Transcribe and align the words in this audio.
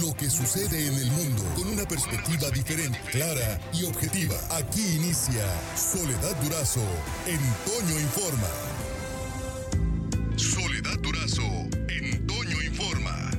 lo 0.00 0.14
que 0.14 0.30
sucede 0.30 0.86
en 0.86 0.94
el 0.94 1.10
mundo 1.10 1.42
con 1.54 1.68
una 1.68 1.84
perspectiva 1.84 2.48
diferente, 2.50 2.98
clara 3.10 3.60
y 3.74 3.84
objetiva. 3.84 4.34
Aquí 4.50 4.80
inicia 4.96 5.44
Soledad 5.76 6.34
Durazo 6.42 6.80
en 7.26 7.40
Informa. 8.00 8.48
Soledad 10.36 10.98
Durazo 11.00 11.42
en 11.88 12.26
Informa. 12.64 13.30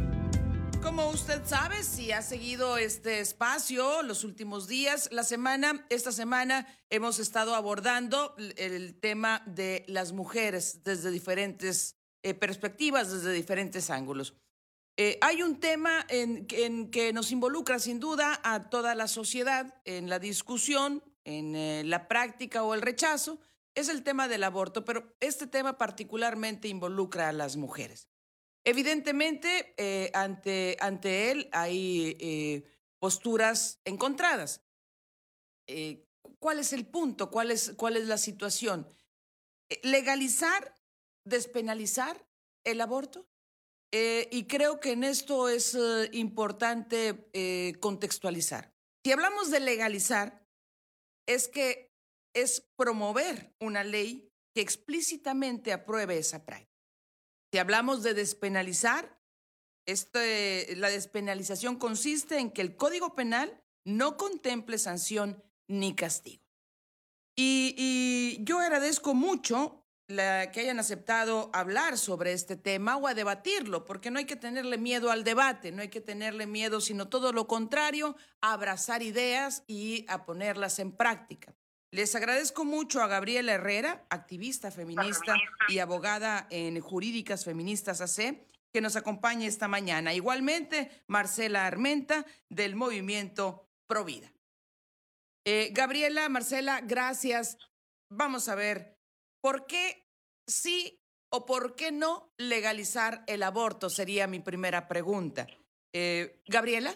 Como 0.83 1.09
usted 1.09 1.41
sabe, 1.45 1.83
si 1.83 2.11
ha 2.11 2.21
seguido 2.21 2.77
este 2.77 3.19
espacio 3.19 4.03
los 4.03 4.23
últimos 4.23 4.67
días, 4.67 5.09
la 5.11 5.23
semana, 5.23 5.87
esta 5.89 6.11
semana 6.11 6.67
hemos 6.91 7.17
estado 7.17 7.55
abordando 7.55 8.35
el 8.57 8.99
tema 8.99 9.41
de 9.47 9.85
las 9.87 10.11
mujeres 10.11 10.83
desde 10.83 11.09
diferentes 11.09 11.95
eh, 12.21 12.35
perspectivas, 12.35 13.11
desde 13.11 13.31
diferentes 13.31 13.89
ángulos. 13.89 14.35
Eh, 14.95 15.17
hay 15.21 15.41
un 15.41 15.59
tema 15.59 16.05
en, 16.09 16.45
que 16.45 17.13
nos 17.13 17.31
involucra 17.31 17.79
sin 17.79 17.99
duda 17.99 18.39
a 18.43 18.69
toda 18.69 18.93
la 18.93 19.07
sociedad 19.07 19.81
en 19.85 20.07
la 20.07 20.19
discusión, 20.19 21.03
en 21.23 21.55
eh, 21.55 21.83
la 21.83 22.07
práctica 22.07 22.63
o 22.63 22.75
el 22.75 22.81
rechazo, 22.81 23.39
es 23.73 23.89
el 23.89 24.03
tema 24.03 24.27
del 24.27 24.43
aborto, 24.43 24.85
pero 24.85 25.15
este 25.19 25.47
tema 25.47 25.79
particularmente 25.79 26.67
involucra 26.67 27.29
a 27.29 27.33
las 27.33 27.57
mujeres. 27.57 28.07
Evidentemente, 28.65 29.73
eh, 29.77 30.11
ante, 30.13 30.77
ante 30.79 31.31
él 31.31 31.49
hay 31.51 32.63
posturas 32.99 33.81
encontradas. 33.83 34.61
¿Cuál 36.39 36.59
es 36.59 36.71
el 36.71 36.85
punto? 36.85 37.31
¿Cuál 37.31 37.49
es, 37.49 37.73
cuál 37.75 37.97
es 37.97 38.07
la 38.07 38.19
situación? 38.19 38.87
¿Legalizar, 39.81 40.75
despenalizar 41.25 42.27
el 42.63 42.79
aborto? 42.79 43.27
Eh, 43.95 44.27
y 44.31 44.45
creo 44.45 44.79
que 44.79 44.93
en 44.93 45.03
esto 45.03 45.47
es 45.49 45.75
eh, 45.75 46.09
importante 46.13 47.29
eh, 47.31 47.75
contextualizar. 47.79 48.73
Si 49.05 49.11
hablamos 49.11 49.51
de 49.51 49.59
legalizar, 49.59 50.43
es 51.27 51.47
que 51.47 51.93
es 52.33 52.61
promover 52.75 53.55
una 53.59 53.83
ley 53.83 54.33
que 54.55 54.61
explícitamente 54.61 55.71
apruebe 55.71 56.17
esa 56.17 56.43
práctica. 56.43 56.73
Si 57.51 57.59
hablamos 57.59 58.01
de 58.01 58.15
despenalizar, 58.15 59.21
este, 59.85 60.75
la 60.75 60.89
despenalización 60.89 61.75
consiste 61.77 62.39
en 62.39 62.49
que 62.49 62.63
el 62.63 62.75
Código 62.75 63.13
Penal 63.13 63.63
no 63.85 64.17
contemple 64.17 64.79
sanción 64.79 65.43
ni 65.67 65.95
castigo. 65.95 66.41
y 67.35 68.37
yo 68.43 68.59
agradezco 68.59 69.13
mucho 69.13 69.82
que 70.07 70.59
hayan 70.59 70.79
aceptado 70.79 71.49
hablar 71.53 71.97
sobre 71.97 72.33
este 72.33 72.55
tema 72.55 72.97
o 72.97 73.07
a 73.07 73.13
debatirlo, 73.13 73.85
porque 73.85 74.11
no 74.11 74.19
hay 74.19 74.25
que 74.25 74.35
tenerle 74.35 74.77
miedo 74.77 75.11
al 75.11 75.23
debate, 75.23 75.71
no 75.71 75.81
hay 75.81 75.89
que 75.89 76.01
tenerle 76.01 76.45
miedo, 76.45 76.81
sino 76.81 77.07
todo 77.07 77.31
lo 77.31 77.47
contrario, 77.47 78.15
a 78.41 78.53
abrazar 78.53 79.01
ideas 79.01 79.63
y 79.67 80.05
a 80.09 80.25
ponerlas 80.25 80.79
en 80.79 80.91
práctica. 80.91 81.55
Les 81.91 82.15
agradezco 82.15 82.65
mucho 82.65 83.01
a 83.01 83.07
Gabriela 83.07 83.53
Herrera, 83.53 84.05
activista 84.09 84.71
feminista 84.71 85.35
y 85.69 85.79
abogada 85.79 86.47
en 86.49 86.79
Jurídicas 86.81 87.45
Feministas 87.45 88.01
AC, 88.01 88.47
que 88.73 88.81
nos 88.81 88.95
acompaña 88.95 89.45
esta 89.45 89.67
mañana. 89.67 90.13
Igualmente, 90.13 90.89
Marcela 91.07 91.67
Armenta, 91.67 92.25
del 92.49 92.75
movimiento 92.75 93.69
Provida. 93.85 94.33
Eh, 95.45 95.69
Gabriela, 95.71 96.27
Marcela, 96.29 96.81
gracias. 96.81 97.57
Vamos 98.09 98.49
a 98.49 98.55
ver 98.55 98.92
¿Por 99.43 99.67
qué 99.67 100.05
sí 100.47 101.01
o 101.29 101.45
por 101.45 101.75
qué 101.75 101.91
no 101.91 102.31
legalizar 102.37 103.25
el 103.27 103.43
aborto? 103.43 103.89
Sería 103.89 104.25
mi 104.25 104.39
primera 104.39 104.87
pregunta. 104.87 105.47
Eh, 105.91 106.39
Gabriela. 106.47 106.91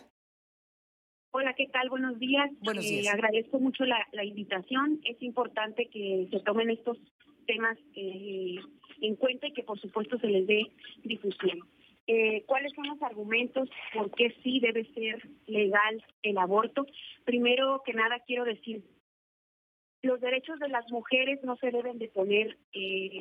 Hola, 1.31 1.53
¿qué 1.55 1.67
tal? 1.67 1.89
Buenos 1.89 2.17
días. 2.19 2.49
Buenos 2.61 2.85
eh, 2.85 3.01
días. 3.01 3.13
agradezco 3.13 3.59
mucho 3.59 3.83
la, 3.83 4.23
invitación. 4.23 5.01
Es 5.03 5.21
importante 5.21 5.89
que 5.89 6.29
se 6.31 6.39
tomen 6.39 6.69
estos 6.69 6.97
temas 7.47 7.77
eh, 7.97 8.55
en 9.02 9.17
cuenta 9.17 9.47
y 9.47 9.53
que 9.53 9.63
por 9.63 9.77
supuesto 9.81 10.17
se 10.17 10.27
les 10.27 10.47
dé 10.47 10.61
difusión. 11.03 11.67
¿Cuáles 12.45 12.71
son 12.73 12.87
los 12.87 13.02
argumentos 13.02 13.69
por 13.93 14.09
qué 14.11 14.33
sí 14.41 14.61
debe 14.61 14.86
ser 14.93 15.30
legal 15.47 16.02
el 16.23 16.37
aborto? 16.37 16.86
Primero 17.25 17.83
que 17.86 17.91
nada 17.91 18.23
quiero 18.25 18.45
decir 18.45 18.81
los 20.02 20.21
derechos 20.21 20.59
de 20.59 20.69
las 20.69 20.89
mujeres 20.91 21.43
no 21.43 21.55
se 21.58 21.71
deben 21.71 21.97
de 21.97 22.08
poner 22.08 22.58
eh, 22.73 23.19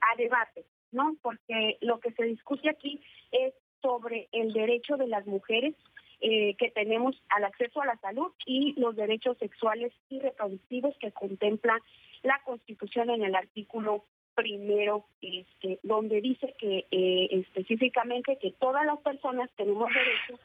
a 0.00 0.16
debate, 0.16 0.64
¿no? 0.92 1.16
Porque 1.22 1.78
lo 1.80 2.00
que 2.00 2.12
se 2.12 2.24
discute 2.24 2.70
aquí 2.70 3.00
es 3.32 3.54
sobre 3.82 4.28
el 4.32 4.52
derecho 4.52 4.96
de 4.96 5.06
las 5.06 5.26
mujeres 5.26 5.74
eh, 6.20 6.54
que 6.56 6.70
tenemos 6.70 7.20
al 7.28 7.44
acceso 7.44 7.80
a 7.80 7.86
la 7.86 7.96
salud 7.98 8.32
y 8.44 8.74
los 8.80 8.96
derechos 8.96 9.38
sexuales 9.38 9.92
y 10.08 10.18
reproductivos 10.18 10.96
que 10.98 11.12
contempla 11.12 11.80
la 12.22 12.40
Constitución 12.44 13.10
en 13.10 13.22
el 13.22 13.34
artículo 13.34 14.04
primero, 14.34 15.06
este, 15.20 15.78
donde 15.82 16.20
dice 16.20 16.54
que 16.58 16.86
eh, 16.90 17.28
específicamente 17.30 18.38
que 18.40 18.52
todas 18.52 18.84
las 18.84 18.98
personas 19.00 19.50
tenemos 19.56 19.88
derecho 19.92 20.40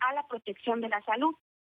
a 0.00 0.14
la 0.14 0.26
protección 0.26 0.80
de 0.80 0.88
la 0.88 1.02
salud. 1.02 1.34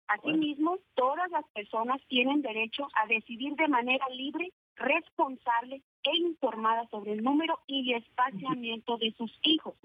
Asimismo, 0.09 0.79
todas 0.95 1.29
las 1.29 1.45
personas 1.49 2.01
tienen 2.07 2.41
derecho 2.41 2.87
a 2.95 3.05
decidir 3.05 3.53
de 3.55 3.67
manera 3.67 4.07
libre, 4.09 4.51
responsable 4.75 5.83
e 6.03 6.17
informada 6.17 6.87
sobre 6.89 7.13
el 7.13 7.23
número 7.23 7.59
y 7.67 7.93
espaciamiento 7.93 8.97
de 8.97 9.11
sus 9.11 9.31
hijos. 9.43 9.75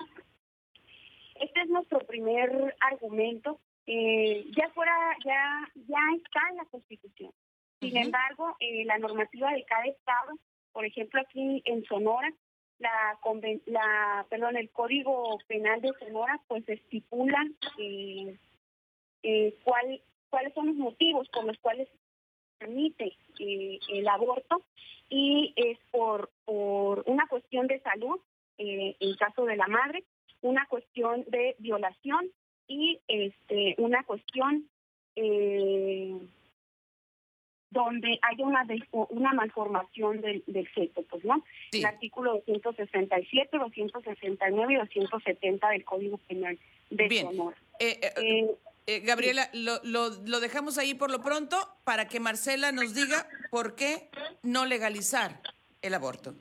Este 1.34 1.60
es 1.60 1.68
nuestro 1.68 1.98
primer 2.00 2.74
argumento. 2.80 3.60
Eh, 3.86 4.46
ya 4.56 4.70
fuera, 4.70 4.96
ya, 5.26 5.70
ya 5.74 6.00
está 6.16 6.40
en 6.48 6.56
la 6.56 6.64
Constitución. 6.64 7.30
Sin 7.80 7.94
embargo, 7.98 8.56
eh, 8.60 8.86
la 8.86 8.96
normativa 8.96 9.52
de 9.52 9.64
cada 9.64 9.84
estado, 9.84 10.38
por 10.72 10.86
ejemplo, 10.86 11.20
aquí 11.20 11.60
en 11.66 11.84
Sonora, 11.84 12.32
la, 12.78 13.18
la 13.66 14.26
perdón, 14.30 14.56
el 14.56 14.70
Código 14.70 15.38
Penal 15.48 15.82
de 15.82 15.92
Sonora, 15.98 16.40
pues 16.48 16.66
estipula 16.66 17.44
eh, 17.78 18.38
eh, 19.22 19.54
cuál 19.64 20.00
cuáles 20.34 20.52
son 20.52 20.66
los 20.66 20.74
motivos 20.74 21.28
por 21.28 21.44
los 21.44 21.56
cuales 21.58 21.88
permite 22.58 23.16
eh, 23.38 23.78
el 23.88 24.08
aborto 24.08 24.62
y 25.08 25.52
es 25.54 25.78
por, 25.92 26.28
por 26.44 27.04
una 27.06 27.28
cuestión 27.28 27.68
de 27.68 27.78
salud, 27.82 28.18
eh, 28.58 28.96
en 28.98 29.14
caso 29.14 29.44
de 29.44 29.54
la 29.54 29.68
madre, 29.68 30.02
una 30.42 30.66
cuestión 30.66 31.24
de 31.28 31.54
violación 31.60 32.32
y 32.66 32.98
este 33.06 33.76
una 33.78 34.02
cuestión 34.02 34.68
eh, 35.14 36.18
donde 37.70 38.18
hay 38.22 38.42
una 38.42 38.66
una 38.90 39.34
malformación 39.34 40.20
del, 40.20 40.42
del 40.48 40.66
feto, 40.70 41.02
pues 41.02 41.24
no. 41.24 41.44
El 41.70 41.84
artículo 41.84 42.42
267, 42.48 43.56
269 43.56 44.72
y 44.72 44.76
270 44.78 45.68
del 45.68 45.84
Código 45.84 46.18
Penal 46.18 46.58
de 46.90 47.06
Bien. 47.06 47.26
Sonora. 47.26 47.56
Eh, 47.78 48.56
Gabriela, 48.86 49.48
lo, 49.52 49.80
lo, 49.82 50.10
lo, 50.10 50.40
dejamos 50.40 50.76
ahí 50.76 50.94
por 50.94 51.10
lo 51.10 51.22
pronto 51.22 51.76
para 51.84 52.06
que 52.06 52.20
Marcela 52.20 52.70
nos 52.70 52.94
diga 52.94 53.26
por 53.50 53.74
qué 53.74 54.10
no 54.42 54.66
legalizar 54.66 55.40
el 55.80 55.94
aborto. 55.94 56.34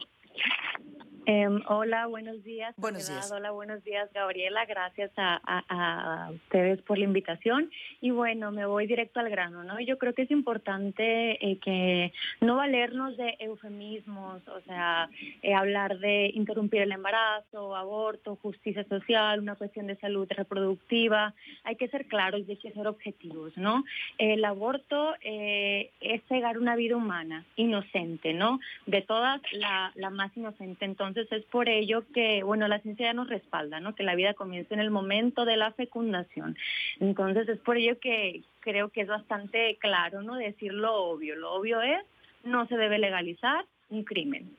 Em, 1.26 1.62
hola, 1.68 2.08
buenos 2.08 2.44
días. 2.44 2.76
Buenos 2.78 3.08
días. 3.08 3.32
Hola, 3.32 3.52
buenos 3.52 3.82
días, 3.86 4.12
Gabriela. 4.14 4.66
Gracias 4.66 5.10
a, 5.16 5.40
a, 5.46 6.32
ustedes 6.32 6.82
por 6.82 6.98
la 6.98 7.06
invitación. 7.06 7.72
Y 8.02 8.12
bueno, 8.12 8.52
me 8.52 8.66
voy 8.66 8.88
directo 8.88 9.22
al 9.22 9.30
grano, 9.30 9.64
¿no? 9.64 9.80
Yo 9.80 9.98
creo 9.98 10.14
que 10.14 10.24
es 10.24 10.32
importante 10.32 11.46
eh, 11.46 11.60
que 11.60 12.12
no 12.42 12.58
valernos 12.58 13.16
de 13.16 13.38
eufemismos, 13.40 14.46
o 14.50 14.60
sea, 14.62 15.10
eh, 15.42 15.54
hablar 15.54 16.00
de 16.00 16.32
interrumpir 16.34 16.82
el 16.82 16.92
embarazo, 16.92 17.76
aborto, 17.76 18.38
justicia 18.42 18.84
social, 18.86 19.40
una 19.40 19.56
cuestión 19.56 19.88
de 19.88 19.96
salud 19.96 20.28
reproductiva. 20.30 21.34
Hay 21.64 21.78
que 21.78 21.88
ser 21.88 22.06
claros 22.08 22.42
y 22.48 22.52
hay 22.52 22.58
que 22.58 22.74
ser 22.74 22.88
objetivos, 22.88 23.56
¿no? 23.56 23.86
El 24.18 24.44
aborto 24.44 25.14
eh, 25.22 25.90
es 26.02 26.22
cegar 26.28 26.58
una 26.58 26.76
vida 26.76 26.98
humana, 26.98 27.46
inocente, 27.56 28.34
¿no? 28.34 28.60
De 28.88 29.02
todas, 29.02 29.42
la, 29.54 29.94
la 29.96 30.10
más 30.10 30.36
inocente. 30.36 30.84
Entonces, 30.84 31.13
entonces 31.14 31.44
es 31.44 31.46
por 31.46 31.70
ello 31.70 32.04
que, 32.12 32.42
bueno, 32.42 32.68
la 32.68 32.80
ciencia 32.80 33.06
ya 33.06 33.14
nos 33.14 33.30
respalda, 33.30 33.80
¿no? 33.80 33.94
Que 33.94 34.02
la 34.02 34.16
vida 34.16 34.34
comienza 34.34 34.74
en 34.74 34.80
el 34.80 34.90
momento 34.90 35.46
de 35.46 35.58
la 35.58 35.72
fecundación. 35.72 36.58
Entonces 37.00 37.48
es 37.48 37.60
por 37.60 37.78
ello 37.78 38.00
que 38.00 38.42
creo 38.62 38.90
que 38.90 39.02
es 39.02 39.08
bastante 39.08 39.78
claro, 39.80 40.24
¿no? 40.24 40.36
Decir 40.36 40.74
lo 40.74 40.96
obvio. 40.96 41.36
Lo 41.36 41.54
obvio 41.54 41.84
es, 41.84 42.02
no 42.44 42.68
se 42.68 42.78
debe 42.78 42.98
legalizar 42.98 43.64
un 43.92 44.04
crimen. 44.04 44.58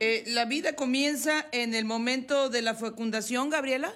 Eh, 0.00 0.24
¿La 0.26 0.44
vida 0.44 0.76
comienza 0.76 1.46
en 1.50 1.74
el 1.74 1.86
momento 1.86 2.50
de 2.50 2.60
la 2.60 2.74
fecundación, 2.74 3.48
Gabriela? 3.48 3.90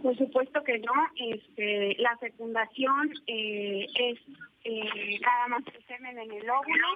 Por 0.00 0.16
supuesto 0.16 0.64
que 0.64 0.78
no. 0.78 0.92
Este, 1.16 1.96
la 1.98 2.16
fecundación 2.16 3.12
eh, 3.26 3.86
es 3.94 4.18
eh, 4.64 5.20
nada 5.20 5.48
más 5.48 5.62
el 5.66 5.84
semen 5.86 6.18
en 6.18 6.32
el 6.32 6.48
óvulo 6.48 6.86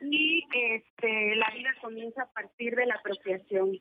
y 0.00 0.46
este, 0.52 1.36
la 1.36 1.50
vida 1.50 1.74
comienza 1.80 2.22
a 2.22 2.32
partir 2.32 2.74
de 2.74 2.86
la 2.86 3.00
procreación. 3.02 3.78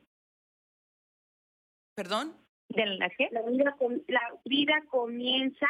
¿Perdón? 1.96 2.36
¿De 2.70 2.86
la 2.86 3.10
qué? 3.10 3.30
La 3.32 3.42
vida, 3.42 3.76
la 4.08 4.22
vida 4.46 4.84
comienza 4.90 5.68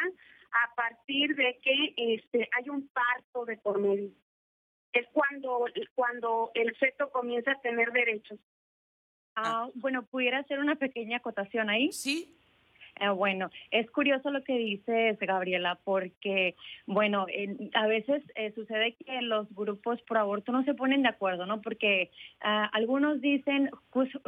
a 0.51 0.75
partir 0.75 1.35
de 1.35 1.59
que 1.61 1.93
este 1.95 2.49
hay 2.57 2.69
un 2.69 2.87
parto 2.89 3.45
de 3.45 3.57
por 3.57 3.79
medio. 3.79 4.11
Es 4.91 5.07
cuando, 5.13 5.65
cuando 5.95 6.51
el 6.55 6.75
feto 6.75 7.09
comienza 7.11 7.51
a 7.51 7.61
tener 7.61 7.91
derechos. 7.91 8.39
Ah, 9.35 9.69
bueno, 9.75 10.05
pudiera 10.05 10.39
hacer 10.39 10.59
una 10.59 10.75
pequeña 10.75 11.17
acotación 11.17 11.69
ahí. 11.69 11.91
Sí. 11.91 12.35
Eh, 12.99 13.09
bueno, 13.09 13.49
es 13.71 13.89
curioso 13.91 14.29
lo 14.29 14.43
que 14.43 14.57
dices, 14.57 15.17
Gabriela, 15.19 15.79
porque, 15.83 16.55
bueno, 16.85 17.25
a 17.73 17.87
veces 17.87 18.23
eh, 18.35 18.51
sucede 18.53 18.95
que 18.95 19.21
los 19.21 19.47
grupos 19.55 20.01
por 20.01 20.17
aborto 20.17 20.51
no 20.51 20.63
se 20.63 20.73
ponen 20.73 21.03
de 21.03 21.09
acuerdo, 21.09 21.45
¿no? 21.45 21.61
Porque 21.61 22.11
ah, 22.41 22.69
algunos 22.73 23.21
dicen, 23.21 23.69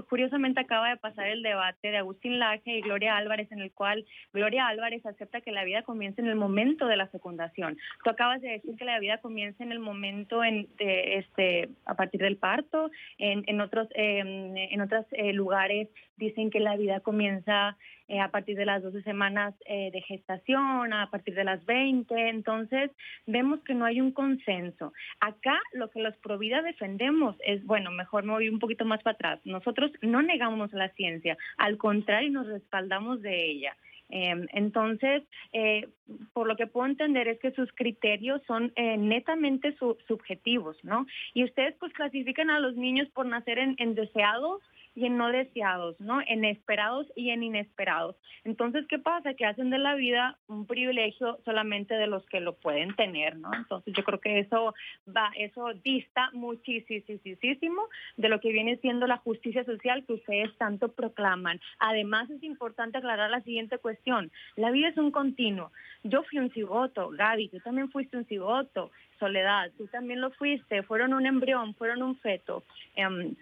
curiosamente 0.09 0.61
acaba 0.61 0.89
de 0.89 0.97
pasar 0.97 1.27
el 1.27 1.43
debate 1.43 1.91
de 1.91 1.97
Agustín 1.97 2.39
Laje 2.39 2.77
y 2.77 2.81
Gloria 2.81 3.17
Álvarez, 3.17 3.51
en 3.51 3.59
el 3.59 3.71
cual 3.71 4.05
Gloria 4.33 4.67
Álvarez 4.67 5.05
acepta 5.05 5.41
que 5.41 5.51
la 5.51 5.65
vida 5.65 5.83
comience 5.83 6.21
en 6.21 6.27
el 6.27 6.35
momento 6.35 6.87
de 6.87 6.97
la 6.97 7.07
fecundación. 7.07 7.77
Tú 8.03 8.09
acabas 8.09 8.41
de 8.41 8.49
decir 8.49 8.75
que 8.77 8.85
la 8.85 8.99
vida 8.99 9.17
comienza 9.17 9.63
en 9.63 9.71
el 9.71 9.79
momento 9.79 10.43
en, 10.43 10.67
este, 10.77 11.69
a 11.85 11.95
partir 11.95 12.21
del 12.21 12.37
parto, 12.37 12.89
en, 13.17 13.43
en 13.47 13.61
otros, 13.61 13.87
em, 13.95 14.55
en 14.55 14.81
otros 14.81 15.05
eh, 15.11 15.33
lugares 15.33 15.89
dicen 16.21 16.51
que 16.51 16.59
la 16.59 16.77
vida 16.77 16.99
comienza 17.01 17.77
eh, 18.11 18.19
a 18.19 18.27
partir 18.27 18.57
de 18.57 18.65
las 18.65 18.83
12 18.83 19.03
semanas 19.03 19.55
eh, 19.65 19.89
de 19.93 20.01
gestación, 20.01 20.91
a 20.91 21.09
partir 21.09 21.33
de 21.33 21.45
las 21.45 21.65
20. 21.65 22.13
Entonces, 22.27 22.91
vemos 23.25 23.61
que 23.61 23.73
no 23.73 23.85
hay 23.85 24.01
un 24.01 24.11
consenso. 24.11 24.91
Acá 25.21 25.57
lo 25.71 25.89
que 25.89 26.01
los 26.01 26.17
Provida 26.17 26.61
defendemos 26.61 27.37
es, 27.39 27.65
bueno, 27.65 27.89
mejor 27.89 28.25
me 28.25 28.33
voy 28.33 28.49
un 28.49 28.59
poquito 28.59 28.83
más 28.83 29.01
para 29.01 29.13
atrás. 29.13 29.39
Nosotros 29.45 29.91
no 30.01 30.21
negamos 30.21 30.73
la 30.73 30.89
ciencia, 30.89 31.37
al 31.57 31.77
contrario, 31.77 32.31
nos 32.31 32.47
respaldamos 32.47 33.21
de 33.21 33.45
ella. 33.49 33.77
Em, 34.09 34.45
entonces, 34.51 35.23
eh, 35.53 35.87
por 36.33 36.47
lo 36.47 36.57
que 36.57 36.67
puedo 36.67 36.87
entender 36.87 37.29
es 37.29 37.39
que 37.39 37.51
sus 37.51 37.71
criterios 37.71 38.41
son 38.45 38.73
netamente 38.75 39.73
subjetivos, 40.05 40.75
¿no? 40.83 41.07
Y 41.33 41.45
ustedes 41.45 41.75
pues 41.79 41.93
clasifican 41.93 42.49
a 42.49 42.59
los 42.59 42.75
niños 42.75 43.07
por 43.13 43.25
nacer 43.25 43.57
en, 43.57 43.75
en 43.77 43.95
deseados 43.95 44.61
y 44.95 45.05
en 45.05 45.17
no 45.17 45.29
deseados, 45.31 45.99
¿no? 45.99 46.19
En 46.27 46.43
esperados 46.43 47.07
y 47.15 47.29
en 47.29 47.43
inesperados. 47.43 48.15
Entonces, 48.43 48.85
¿qué 48.87 48.99
pasa? 48.99 49.33
Que 49.33 49.45
hacen 49.45 49.69
de 49.69 49.77
la 49.77 49.95
vida 49.95 50.37
un 50.47 50.65
privilegio 50.65 51.39
solamente 51.45 51.95
de 51.95 52.07
los 52.07 52.25
que 52.27 52.39
lo 52.39 52.55
pueden 52.55 52.95
tener, 52.95 53.37
¿no? 53.37 53.53
Entonces, 53.53 53.93
yo 53.95 54.03
creo 54.03 54.19
que 54.19 54.39
eso 54.39 54.73
va, 55.07 55.31
eso 55.37 55.73
dista 55.83 56.29
muchísimo 56.33 57.87
de 58.17 58.29
lo 58.29 58.39
que 58.39 58.51
viene 58.51 58.77
siendo 58.77 59.07
la 59.07 59.17
justicia 59.17 59.63
social 59.63 60.05
que 60.05 60.13
ustedes 60.13 60.55
tanto 60.57 60.91
proclaman. 60.91 61.59
Además, 61.79 62.29
es 62.29 62.43
importante 62.43 62.97
aclarar 62.97 63.29
la 63.29 63.41
siguiente 63.41 63.77
cuestión. 63.77 64.31
La 64.55 64.71
vida 64.71 64.89
es 64.89 64.97
un 64.97 65.11
continuo. 65.11 65.71
Yo 66.03 66.23
fui 66.23 66.39
un 66.39 66.51
cigoto, 66.51 67.09
Gaby, 67.09 67.49
tú 67.49 67.59
también 67.59 67.91
fuiste 67.91 68.17
un 68.17 68.25
cigoto, 68.25 68.91
Soledad, 69.19 69.71
tú 69.77 69.85
también 69.87 70.19
lo 70.19 70.31
fuiste, 70.31 70.81
fueron 70.81 71.13
un 71.13 71.27
embrión, 71.27 71.75
fueron 71.75 72.01
un 72.01 72.17
feto. 72.17 72.63
Em, 72.95 73.35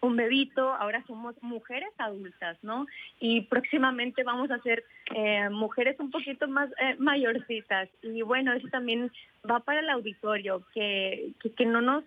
un 0.00 0.16
bebito, 0.16 0.72
ahora 0.74 1.02
somos 1.06 1.34
mujeres 1.42 1.90
adultas, 1.98 2.56
¿no? 2.62 2.86
Y 3.20 3.42
próximamente 3.42 4.22
vamos 4.22 4.50
a 4.50 4.60
ser 4.60 4.84
eh, 5.14 5.48
mujeres 5.50 5.98
un 5.98 6.10
poquito 6.10 6.46
más 6.46 6.70
eh, 6.80 6.96
mayorcitas. 6.98 7.88
Y 8.02 8.22
bueno, 8.22 8.52
eso 8.52 8.68
también 8.68 9.10
va 9.48 9.60
para 9.60 9.80
el 9.80 9.90
auditorio, 9.90 10.62
que, 10.72 11.32
que, 11.56 11.66
no 11.66 11.80
nos 11.80 12.04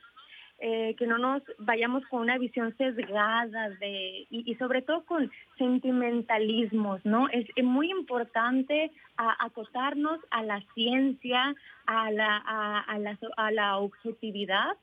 eh, 0.60 0.96
que 0.98 1.08
no 1.08 1.18
nos 1.18 1.42
vayamos 1.58 2.06
con 2.06 2.22
una 2.22 2.38
visión 2.38 2.76
sesgada 2.78 3.70
de 3.80 4.28
y, 4.30 4.56
sobre 4.56 4.84
todo 4.84 5.04
con 5.06 5.32
sentimentalismos, 5.58 7.04
¿no? 7.04 7.28
Es, 7.30 7.48
muy 7.64 7.90
importante 7.90 8.92
acotarnos 9.18 10.20
a 10.30 10.44
la 10.44 10.62
ciencia, 10.74 11.56
a 11.88 12.12
la, 12.12 12.38
a, 12.38 12.98
la, 13.00 13.18
a 13.38 13.52
la 13.52 13.78
objetividad 13.78 14.78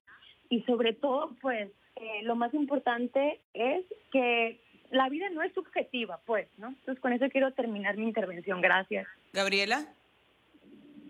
y 0.48 0.62
sobre 0.62 0.92
todo, 0.92 1.36
pues, 1.40 1.70
eh, 2.00 2.22
lo 2.22 2.36
más 2.36 2.52
importante 2.54 3.40
es 3.54 3.84
que 4.12 4.60
la 4.90 5.08
vida 5.08 5.28
no 5.30 5.42
es 5.42 5.52
subjetiva, 5.52 6.20
pues, 6.24 6.48
¿no? 6.58 6.68
Entonces, 6.68 7.00
con 7.00 7.12
eso 7.12 7.28
quiero 7.30 7.52
terminar 7.52 7.96
mi 7.96 8.04
intervención. 8.04 8.60
Gracias. 8.60 9.06
Gabriela. 9.32 9.86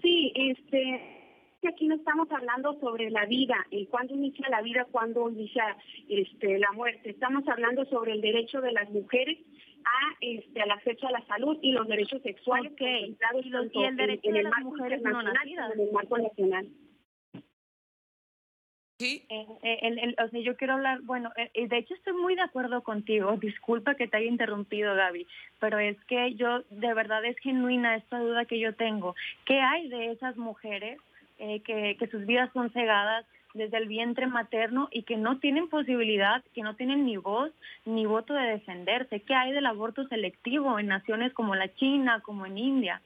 Sí, 0.03 0.33
este, 0.35 1.19
aquí 1.69 1.87
no 1.87 1.97
estamos 1.97 2.31
hablando 2.31 2.79
sobre 2.81 3.11
la 3.11 3.27
vida, 3.27 3.67
y 3.71 3.87
cuándo 3.87 4.15
inicia 4.15 4.49
la 4.49 4.63
vida, 4.63 4.87
cuándo 4.91 5.29
inicia 5.31 5.77
este, 6.09 6.59
la 6.59 6.73
muerte. 6.73 7.11
Estamos 7.11 7.47
hablando 7.49 7.85
sobre 7.87 8.13
el 8.13 8.21
derecho 8.21 8.61
de 8.61 8.73
las 8.73 8.89
mujeres 8.91 9.39
a 9.85 10.17
este 10.21 10.61
al 10.61 10.71
acceso 10.73 11.07
a 11.07 11.13
la 11.13 11.25
salud 11.27 11.57
y 11.63 11.73
los 11.73 11.87
derechos 11.87 12.21
sexuales 12.23 12.73
okay. 12.73 13.17
y, 13.43 13.49
los, 13.49 13.67
y 13.73 13.85
el 13.85 13.97
derecho 13.97 14.31
de 14.31 14.43
las 14.43 14.63
mujeres 14.63 15.03
no 15.03 15.23
nacidas 15.23 15.75
en 15.75 15.81
el 15.81 15.93
marco 15.93 16.19
nacional. 16.19 16.69
Sí. 18.99 19.25
Eh, 19.29 19.47
eh, 19.63 20.15
o 20.25 20.29
sea, 20.29 20.41
yo 20.41 20.57
quiero 20.57 20.75
hablar, 20.75 21.03
bueno, 21.03 21.31
eh, 21.37 21.69
de 21.69 21.79
hecho 21.79 21.95
estoy 21.95 22.15
muy 22.15 22.35
de 22.35 22.43
acuerdo 22.43 22.83
contigo, 22.83 23.37
disculpa 23.37 23.95
que 23.95 24.09
te 24.09 24.17
haya 24.17 24.27
interrumpido 24.27 24.97
Gaby, 24.97 25.25
pero 25.61 25.79
es 25.79 25.97
que 26.07 26.35
yo, 26.35 26.65
de 26.71 26.95
verdad 26.95 27.25
es 27.25 27.39
genuina 27.39 27.95
esta 27.95 28.19
duda 28.19 28.45
que 28.45 28.59
yo 28.59 28.75
tengo. 28.75 29.15
¿Qué 29.45 29.61
hay 29.61 29.89
de 29.89 30.11
esas 30.11 30.37
mujeres 30.37 30.99
que, 31.39 31.97
que 31.97 32.09
sus 32.11 32.27
vidas 32.27 32.51
son 32.53 32.73
cegadas 32.73 33.25
desde 33.55 33.77
el 33.77 33.87
vientre 33.87 34.27
materno 34.27 34.89
y 34.91 35.05
que 35.05 35.17
no 35.17 35.39
tienen 35.39 35.69
posibilidad, 35.69 36.43
que 36.53 36.63
no 36.63 36.75
tienen 36.75 37.07
ni 37.07 37.17
voz 37.17 37.53
ni 37.85 38.05
voto 38.05 38.35
de 38.35 38.49
defenderse? 38.49 39.21
¿Qué 39.21 39.33
hay 39.33 39.53
del 39.53 39.67
aborto 39.67 40.09
selectivo 40.09 40.77
en 40.81 40.89
naciones 40.89 41.33
como 41.35 41.55
la 41.55 41.73
China, 41.77 42.21
como 42.25 42.47
en 42.47 42.59
India? 42.59 43.01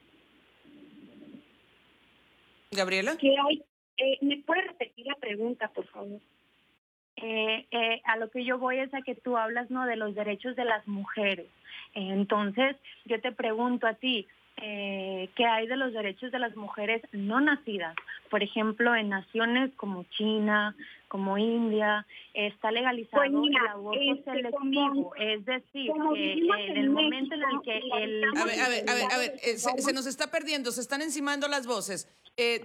Gabriela. 2.71 3.15
¿Qué 3.19 3.35
hay 3.37 3.61
eh, 3.97 4.17
¿Me 4.21 4.37
puede 4.37 4.61
repetir 4.63 5.05
la 5.05 5.15
pregunta, 5.15 5.69
por 5.69 5.85
favor? 5.87 6.19
Eh, 7.15 7.67
eh, 7.71 8.01
a 8.05 8.17
lo 8.17 8.29
que 8.29 8.43
yo 8.43 8.57
voy 8.57 8.79
es 8.79 8.93
a 8.93 9.01
que 9.01 9.15
tú 9.15 9.37
hablas 9.37 9.69
no 9.69 9.85
de 9.85 9.95
los 9.95 10.15
derechos 10.15 10.55
de 10.55 10.65
las 10.65 10.87
mujeres. 10.87 11.47
entonces, 11.93 12.75
yo 13.05 13.21
te 13.21 13.31
pregunto 13.31 13.85
a 13.85 13.93
ti, 13.93 14.27
eh, 14.57 15.29
¿qué 15.35 15.45
hay 15.45 15.67
de 15.67 15.77
los 15.77 15.93
derechos 15.93 16.31
de 16.31 16.39
las 16.39 16.55
mujeres 16.55 17.01
no 17.11 17.41
nacidas? 17.41 17.95
Por 18.29 18.43
ejemplo, 18.43 18.95
en 18.95 19.09
naciones 19.09 19.71
como 19.75 20.03
China, 20.17 20.75
como 21.07 21.37
India, 21.37 22.05
está 22.33 22.71
legalizado 22.71 23.23
pues 23.31 23.49
el 23.49 23.67
aborto 23.67 23.99
este, 24.01 24.31
selectivo. 24.31 25.15
es 25.15 25.45
decir, 25.45 25.91
que 26.13 26.33
en 26.33 26.77
el 26.77 26.89
momento 26.89 27.35
en 27.35 27.41
el 27.41 27.61
que 27.63 27.77
el... 27.77 28.23
A 28.37 28.45
ver, 28.45 28.59
a 28.59 28.69
ver, 28.69 28.89
a 28.89 28.93
ver, 28.93 29.05
a 29.11 29.17
ver 29.17 29.39
se, 29.57 29.93
nos 29.93 30.07
está 30.07 30.31
perdiendo, 30.31 30.71
se 30.71 30.81
están 30.81 31.01
encimando 31.01 31.47
las 31.47 31.67
voces. 31.67 32.07
Eh, 32.35 32.63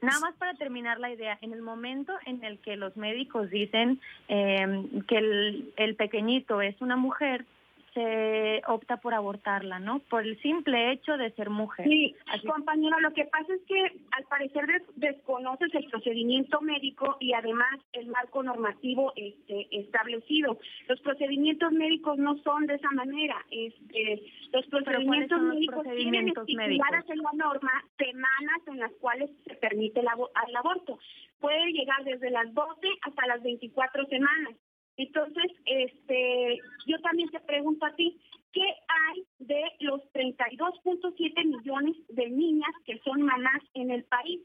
Nada 0.00 0.20
más 0.20 0.34
para 0.36 0.54
terminar 0.54 0.98
la 0.98 1.10
idea, 1.10 1.38
en 1.42 1.52
el 1.52 1.60
momento 1.60 2.14
en 2.24 2.42
el 2.42 2.58
que 2.60 2.76
los 2.76 2.96
médicos 2.96 3.50
dicen 3.50 4.00
eh, 4.28 4.86
que 5.06 5.18
el, 5.18 5.74
el 5.76 5.94
pequeñito 5.94 6.62
es 6.62 6.80
una 6.80 6.96
mujer, 6.96 7.44
se 7.94 8.62
opta 8.66 8.96
por 8.98 9.14
abortarla, 9.14 9.78
¿no? 9.78 10.00
Por 10.00 10.26
el 10.26 10.40
simple 10.42 10.92
hecho 10.92 11.16
de 11.16 11.30
ser 11.32 11.48
mujer. 11.48 11.86
Sí, 11.88 12.14
compañero, 12.46 12.98
lo 13.00 13.12
que 13.12 13.24
pasa 13.26 13.54
es 13.54 13.60
que 13.66 14.00
al 14.10 14.24
parecer 14.24 14.66
desconoces 14.96 15.74
el 15.74 15.88
procedimiento 15.90 16.60
médico 16.60 17.16
y 17.20 17.32
además 17.32 17.80
el 17.92 18.08
marco 18.08 18.42
normativo 18.42 19.12
este, 19.16 19.68
establecido. 19.70 20.58
Los 20.88 21.00
procedimientos 21.00 21.72
médicos 21.72 22.18
no 22.18 22.36
son 22.38 22.66
de 22.66 22.74
esa 22.74 22.90
manera. 22.90 23.36
Este, 23.50 24.22
los 24.52 24.66
procedimientos 24.66 25.40
médicos 25.40 25.86
tienen 25.96 26.28
estipuladas 26.28 27.08
en 27.08 27.18
la 27.18 27.30
norma 27.34 27.84
semanas 27.96 28.60
en 28.66 28.78
las 28.78 28.92
cuales 29.00 29.30
se 29.46 29.54
permite 29.54 30.00
el, 30.00 30.06
el 30.48 30.56
aborto. 30.56 30.98
Puede 31.40 31.72
llegar 31.72 32.02
desde 32.04 32.30
las 32.30 32.52
12 32.52 32.88
hasta 33.02 33.26
las 33.26 33.42
24 33.42 34.06
semanas. 34.06 34.54
Entonces, 34.96 35.52
este, 35.66 36.58
yo 36.86 37.00
también 37.00 37.28
te 37.30 37.40
pregunto 37.40 37.84
a 37.84 37.94
ti, 37.94 38.20
¿qué 38.52 38.62
hay 38.62 39.24
de 39.38 39.62
los 39.80 40.00
32.7 40.12 41.44
millones 41.44 41.96
de 42.08 42.30
niñas 42.30 42.70
que 42.84 42.98
son 43.00 43.22
mamás 43.22 43.62
en 43.74 43.90
el 43.90 44.04
país? 44.04 44.40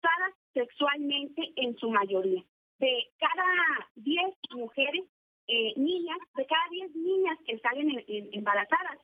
Cada 0.00 0.32
sexualmente 0.52 1.52
en 1.56 1.76
su 1.76 1.90
mayoría. 1.90 2.42
De 2.78 3.10
cada 3.18 3.88
10 3.94 4.34
mujeres, 4.50 5.04
eh, 5.46 5.72
niñas, 5.76 6.18
de 6.36 6.46
cada 6.46 6.68
10 6.70 6.96
niñas 6.96 7.38
que 7.46 7.58
salen 7.58 8.04
embarazadas, 8.32 8.98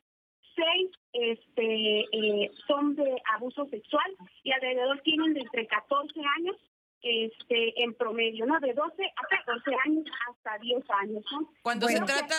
6 0.55 0.91
este, 1.13 1.99
eh, 2.11 2.51
son 2.67 2.95
de 2.95 3.15
abuso 3.33 3.65
sexual 3.67 4.15
y 4.43 4.51
alrededor 4.51 4.99
tienen 5.01 5.33
de 5.33 5.41
entre 5.41 5.67
14 5.67 6.19
años 6.37 6.57
este 7.01 7.83
en 7.83 7.93
promedio, 7.93 8.45
¿no? 8.45 8.59
De 8.59 8.73
12 8.73 9.03
a 9.03 9.37
14 9.37 9.71
años 9.85 10.05
hasta 10.29 10.57
10 10.59 10.83
años, 11.01 11.25
¿no? 11.31 11.51
Cuando 11.61 11.87
se 11.87 11.99
trata, 11.99 12.35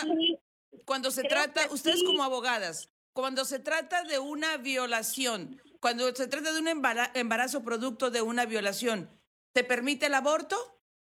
cuando 0.85 1.11
se 1.11 1.23
trata, 1.23 1.61
ustedes 1.71 2.03
como 2.03 2.23
abogadas, 2.23 2.89
cuando 3.13 3.45
se 3.45 3.59
trata 3.59 4.03
de 4.03 4.19
una 4.19 4.57
violación, 4.57 5.61
cuando 5.79 6.13
se 6.15 6.27
trata 6.27 6.53
de 6.53 6.59
un 6.59 6.67
embarazo 7.13 7.63
producto 7.63 8.11
de 8.11 8.21
una 8.21 8.45
violación, 8.45 9.09
¿te 9.53 9.63
permite 9.63 10.05
el 10.07 10.13
aborto? 10.13 10.55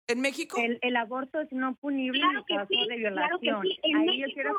¿En 0.08 0.22
México? 0.22 0.58
El, 0.82 0.96
aborto 0.96 1.40
es 1.40 1.52
no 1.52 1.76
punible 1.76 2.20
en 2.20 2.44
caso 2.58 2.74
de 2.90 2.96
violación. 2.98 3.62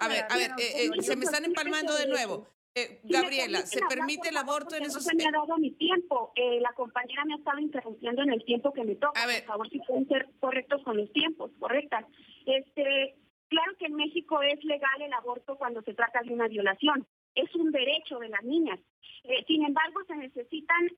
a 0.00 0.08
ver, 0.08 0.24
a 0.30 0.36
ver, 0.36 0.50
eh, 0.58 0.90
eh, 0.96 1.02
se 1.02 1.16
me 1.16 1.24
están 1.24 1.44
empalmando 1.44 1.92
de 1.96 2.06
nuevo. 2.06 2.46
Eh, 2.74 3.00
Gabriela, 3.02 3.66
¿se 3.66 3.80
permite 3.88 4.28
el 4.28 4.36
aborto 4.36 4.76
en 4.76 4.84
esos... 4.84 5.04
No 5.04 5.10
se 5.10 5.16
me 5.16 5.24
ha 5.26 5.32
dado 5.32 5.58
mi 5.58 5.72
tiempo. 5.72 6.32
Eh, 6.36 6.60
la 6.60 6.72
compañera 6.72 7.24
me 7.24 7.34
ha 7.34 7.36
estado 7.38 7.58
interrumpiendo 7.58 8.22
en 8.22 8.32
el 8.32 8.44
tiempo 8.44 8.72
que 8.72 8.84
me 8.84 8.94
toca. 8.94 9.20
A 9.20 9.26
ver. 9.26 9.44
Por 9.44 9.54
favor, 9.54 9.70
si 9.70 9.80
pueden 9.80 10.06
ser 10.06 10.28
correctos 10.38 10.82
con 10.82 10.96
los 10.96 11.12
tiempos, 11.12 11.50
correctas. 11.58 12.04
Este, 12.46 13.16
claro 13.48 13.76
que 13.78 13.86
en 13.86 13.94
México 13.96 14.40
es 14.42 14.62
legal 14.64 15.02
el 15.02 15.12
aborto 15.12 15.56
cuando 15.56 15.82
se 15.82 15.94
trata 15.94 16.22
de 16.22 16.32
una 16.32 16.46
violación. 16.46 17.06
Es 17.34 17.52
un 17.56 17.72
derecho 17.72 18.18
de 18.18 18.28
las 18.28 18.42
niñas. 18.44 18.78
Eh, 19.24 19.44
sin 19.46 19.64
embargo, 19.64 20.00
se 20.06 20.16
necesitan 20.16 20.90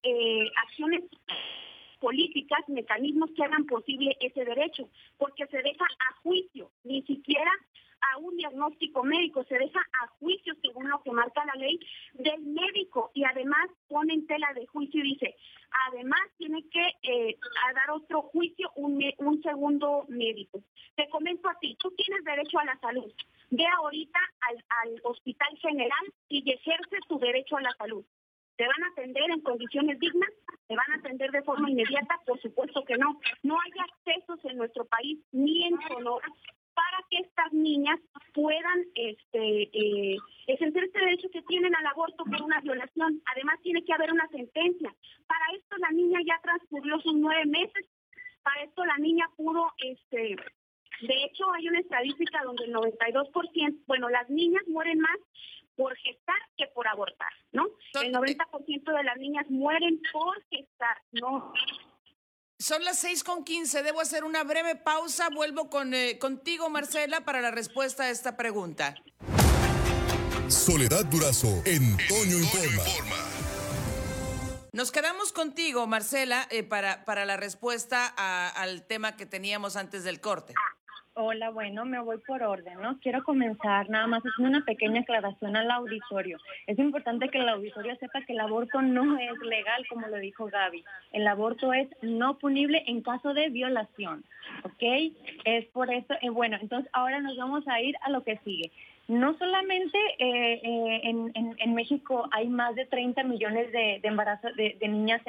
acciones 0.65 1.05
políticas, 2.01 2.61
mecanismos 2.69 3.31
que 3.35 3.45
hagan 3.45 3.65
posible 3.65 4.17
ese 4.21 4.45
derecho, 4.45 4.89
porque 5.19 5.47
se 5.47 5.59
deja 5.59 5.85
a 5.85 6.21
juicio, 6.23 6.71
ni 6.83 7.03
siquiera 7.03 7.51
a 8.03 8.19
un 8.19 8.37
diagnóstico 8.37 9.03
médico, 9.05 9.45
se 9.45 9.59
deja 9.59 9.81
a 9.81 10.07
juicio 10.19 10.55
según 10.61 10.89
lo 10.89 11.03
que 11.03 11.13
marca 11.13 11.45
la 11.45 11.55
ley 11.55 11.79
del 12.15 12.43
médico 12.43 13.11
y 13.15 13.25
además 13.25 13.69
pone 13.89 14.15
en 14.15 14.27
tela 14.27 14.53
de 14.55 14.67
juicio 14.67 15.01
y 15.01 15.15
dice, 15.15 15.37
además 15.89 16.21
tiene 16.37 16.69
que 16.69 16.87
eh, 17.03 17.39
dar 17.75 17.91
otro 17.91 18.23
juicio 18.23 18.71
un, 18.77 19.03
un 19.19 19.43
segundo 19.43 20.05
médico. 20.09 20.63
Te 20.97 21.09
comento 21.09 21.49
a 21.49 21.59
ti, 21.59 21.77
tú 21.79 21.91
tienes 21.93 22.25
derecho 22.25 22.59
a 22.59 22.65
la 22.65 22.79
salud. 22.81 23.11
Ve 23.51 23.65
ahorita 23.77 24.19
al, 24.41 24.65
al 24.83 25.01
hospital 25.05 25.57
general 25.59 26.13
y 26.29 26.51
ejerce 26.51 26.99
tu 27.09 27.19
derecho 27.19 27.57
a 27.57 27.63
la 27.63 27.73
salud. 27.73 28.05
¿Te 28.57 28.67
van 28.67 28.85
a 28.85 28.89
atender 28.89 29.31
en 29.31 29.41
condiciones 29.41 29.99
dignas? 29.99 30.31
¿Te 30.69 30.77
van 30.77 30.93
a 30.93 30.97
atender 30.97 31.31
de 31.31 31.43
forma 31.43 31.71
inmediata? 31.71 32.21
Por 32.27 32.41
supuesto 32.41 32.85
que 32.85 32.97
no. 32.97 33.19
No 33.43 33.57
hay 33.61 33.71
accesos 33.91 34.45
en 34.45 34.59
nuestro 34.59 34.85
país 34.85 35.19
ni 35.33 35.67
en 35.67 35.77
Sonora 35.89 36.29
para 36.93 37.07
que 37.09 37.19
estas 37.27 37.53
niñas 37.55 37.99
puedan 38.35 38.85
este, 38.95 39.63
eh, 39.73 40.17
ejercer 40.47 40.85
este 40.85 40.99
derecho 40.99 41.29
que 41.33 41.41
tienen 41.43 41.75
al 41.75 41.87
aborto 41.87 42.23
por 42.25 42.43
una 42.43 42.61
violación. 42.61 43.23
Además, 43.33 43.59
tiene 43.63 43.83
que 43.83 43.95
haber 43.95 44.13
una 44.13 44.29
sentencia. 44.29 44.95
Para 45.27 45.45
esto, 45.57 45.77
la 45.79 45.91
niña 45.91 46.21
ya 46.27 46.39
transcurrió 46.43 47.01
sus 47.01 47.15
nueve 47.15 47.47
meses. 47.47 47.87
Para 48.43 48.63
esto, 48.65 48.85
la 48.85 48.99
niña 48.99 49.27
pudo, 49.37 49.73
este, 49.79 50.37
de 51.01 51.25
hecho, 51.25 51.51
hay 51.53 51.69
una 51.69 51.81
estadística 51.81 52.43
donde 52.45 52.65
el 52.65 52.75
92%, 52.75 53.85
bueno, 53.87 54.11
las 54.11 54.29
niñas 54.29 54.63
mueren 54.67 54.99
más 54.99 55.19
por 55.77 55.97
gestar 55.97 56.37
que 56.59 56.67
por 56.75 56.87
abortar, 56.89 57.33
¿no? 57.53 57.69
El 58.03 58.13
90% 58.13 58.93
de 58.93 59.05
las 59.05 59.17
niñas 59.17 59.49
mueren 59.49 60.03
por 60.13 60.43
gestar, 60.51 60.99
no 61.13 61.55
son 62.63 62.85
las 62.85 62.99
seis 62.99 63.25
con 63.25 63.45
quince. 63.45 63.83
Debo 63.83 64.01
hacer 64.01 64.25
una 64.25 64.45
breve 64.45 64.77
pausa. 64.77 65.29
Vuelvo 65.29 65.69
con, 65.69 65.93
eh, 65.95 66.19
contigo, 66.19 66.71
Marcela, 66.71 67.23
para 67.23 67.41
la 67.41 67.51
respuesta 67.51 68.05
a 68.05 68.11
esta 68.11 68.37
pregunta. 68.37 68.95
Soledad 70.49 71.05
Durazo 71.07 71.63
en 71.65 71.97
Toño 72.09 72.39
Informa. 72.39 72.85
Nos 74.73 74.91
quedamos 74.91 75.33
contigo, 75.33 75.87
Marcela, 75.87 76.47
eh, 76.51 76.63
para, 76.63 77.05
para 77.05 77.27
la 77.27 77.37
respuesta 77.37 78.07
al 78.07 78.87
tema 78.87 79.17
que 79.17 79.27
teníamos 79.27 79.77
antes 79.77 80.05
del 80.05 80.21
corte. 80.21 80.55
Hola, 81.15 81.51
bueno, 81.51 81.85
me 81.85 82.01
voy 82.01 82.17
por 82.27 82.43
orden, 82.43 82.81
¿no? 82.81 82.99
Quiero 83.01 83.23
comenzar 83.23 83.91
nada 83.91 84.07
más 84.07 84.23
haciendo 84.23 84.57
una 84.57 84.65
pequeña 84.65 85.03
aclaración 85.03 85.55
al 85.57 85.71
auditorio. 85.71 86.39
Es 86.67 86.79
importante 86.79 87.29
que 87.29 87.37
el 87.37 87.51
auditorio 87.51 87.95
sepa 87.97 88.23
que 88.23 88.33
el 88.33 88.41
aborto 88.41 88.81
no 88.81 89.19
es 89.19 89.39
legal, 89.41 89.87
como 89.91 90.07
lo 90.07 90.17
dijo 90.17 90.47
Gaby. 90.47 90.83
El 91.13 91.29
aborto 91.29 91.71
es 91.75 91.87
no 92.01 92.39
punible 92.39 92.83
en 92.87 93.03
caso 93.03 93.35
de 93.35 93.51
violación, 93.51 94.25
¿ok? 94.63 95.13
Es 95.45 95.67
por 95.67 95.93
eso, 95.93 96.15
eh, 96.23 96.31
bueno, 96.31 96.57
entonces 96.59 96.91
ahora 96.95 97.21
nos 97.21 97.37
vamos 97.37 97.69
a 97.69 97.79
ir 97.83 97.95
a 98.01 98.09
lo 98.09 98.25
que 98.25 98.39
sigue. 98.39 98.71
No 99.07 99.37
solamente 99.37 99.99
eh, 100.19 100.61
eh, 100.65 101.01
en, 101.05 101.75
México 101.75 102.27
hay 102.31 102.49
más 102.49 102.75
de 102.75 102.87
30 102.87 103.23
millones 103.25 103.71
de, 103.71 104.01
de, 104.01 104.77
de, 104.81 104.89
niñas 104.89 105.21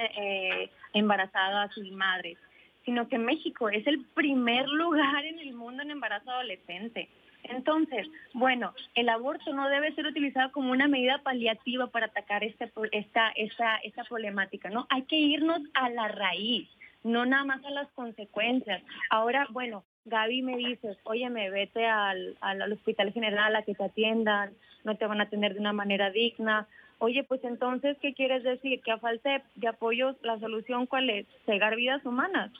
embarazadas 0.93 1.71
y 1.77 1.91
madres 1.91 2.37
sino 2.85 3.07
que 3.07 3.17
México 3.17 3.69
es 3.69 3.85
el 3.87 4.05
primer 4.13 4.67
lugar 4.67 5.25
en 5.25 5.39
el 5.39 5.53
mundo 5.53 5.83
en 5.83 5.91
embarazo 5.91 6.31
adolescente. 6.31 7.09
Entonces, 7.43 8.07
bueno, 8.33 8.73
el 8.95 9.09
aborto 9.09 9.53
no 9.53 9.67
debe 9.69 9.93
ser 9.95 10.05
utilizado 10.05 10.51
como 10.51 10.71
una 10.71 10.87
medida 10.87 11.19
paliativa 11.19 11.87
para 11.87 12.07
atacar 12.07 12.43
este, 12.43 12.71
esta, 12.91 13.31
esta, 13.31 13.77
esta 13.77 14.03
problemática, 14.05 14.69
¿no? 14.69 14.87
Hay 14.89 15.03
que 15.03 15.17
irnos 15.17 15.61
a 15.73 15.89
la 15.89 16.07
raíz, 16.07 16.69
no 17.03 17.25
nada 17.25 17.43
más 17.43 17.65
a 17.65 17.71
las 17.71 17.89
consecuencias. 17.91 18.81
Ahora, 19.09 19.47
bueno, 19.51 19.83
Gaby 20.05 20.41
me 20.41 20.57
dices, 20.57 20.97
oye, 21.03 21.29
me 21.29 21.49
vete 21.49 21.85
al, 21.85 22.37
al, 22.39 22.71
hospital 22.71 23.11
general 23.11 23.55
a 23.55 23.63
que 23.63 23.75
te 23.75 23.83
atiendan, 23.83 24.53
no 24.85 24.95
te 24.95 25.05
van 25.05 25.19
a 25.19 25.25
atender 25.25 25.53
de 25.53 25.59
una 25.59 25.73
manera 25.73 26.11
digna. 26.11 26.67
Oye, 26.99 27.25
pues 27.25 27.43
entonces, 27.43 27.97
¿qué 28.01 28.13
quieres 28.13 28.43
decir? 28.43 28.81
Que 28.81 28.91
a 28.91 28.97
falta 28.97 29.43
de 29.55 29.67
apoyos, 29.67 30.15
la 30.21 30.39
solución 30.39 30.85
cuál 30.85 31.09
es? 31.09 31.25
Cegar 31.45 31.75
vidas 31.75 32.05
humanas 32.05 32.51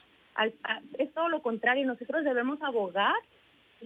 es 0.97 1.13
todo 1.13 1.29
lo 1.29 1.41
contrario, 1.41 1.85
nosotros 1.85 2.23
debemos 2.23 2.61
abogar 2.61 3.15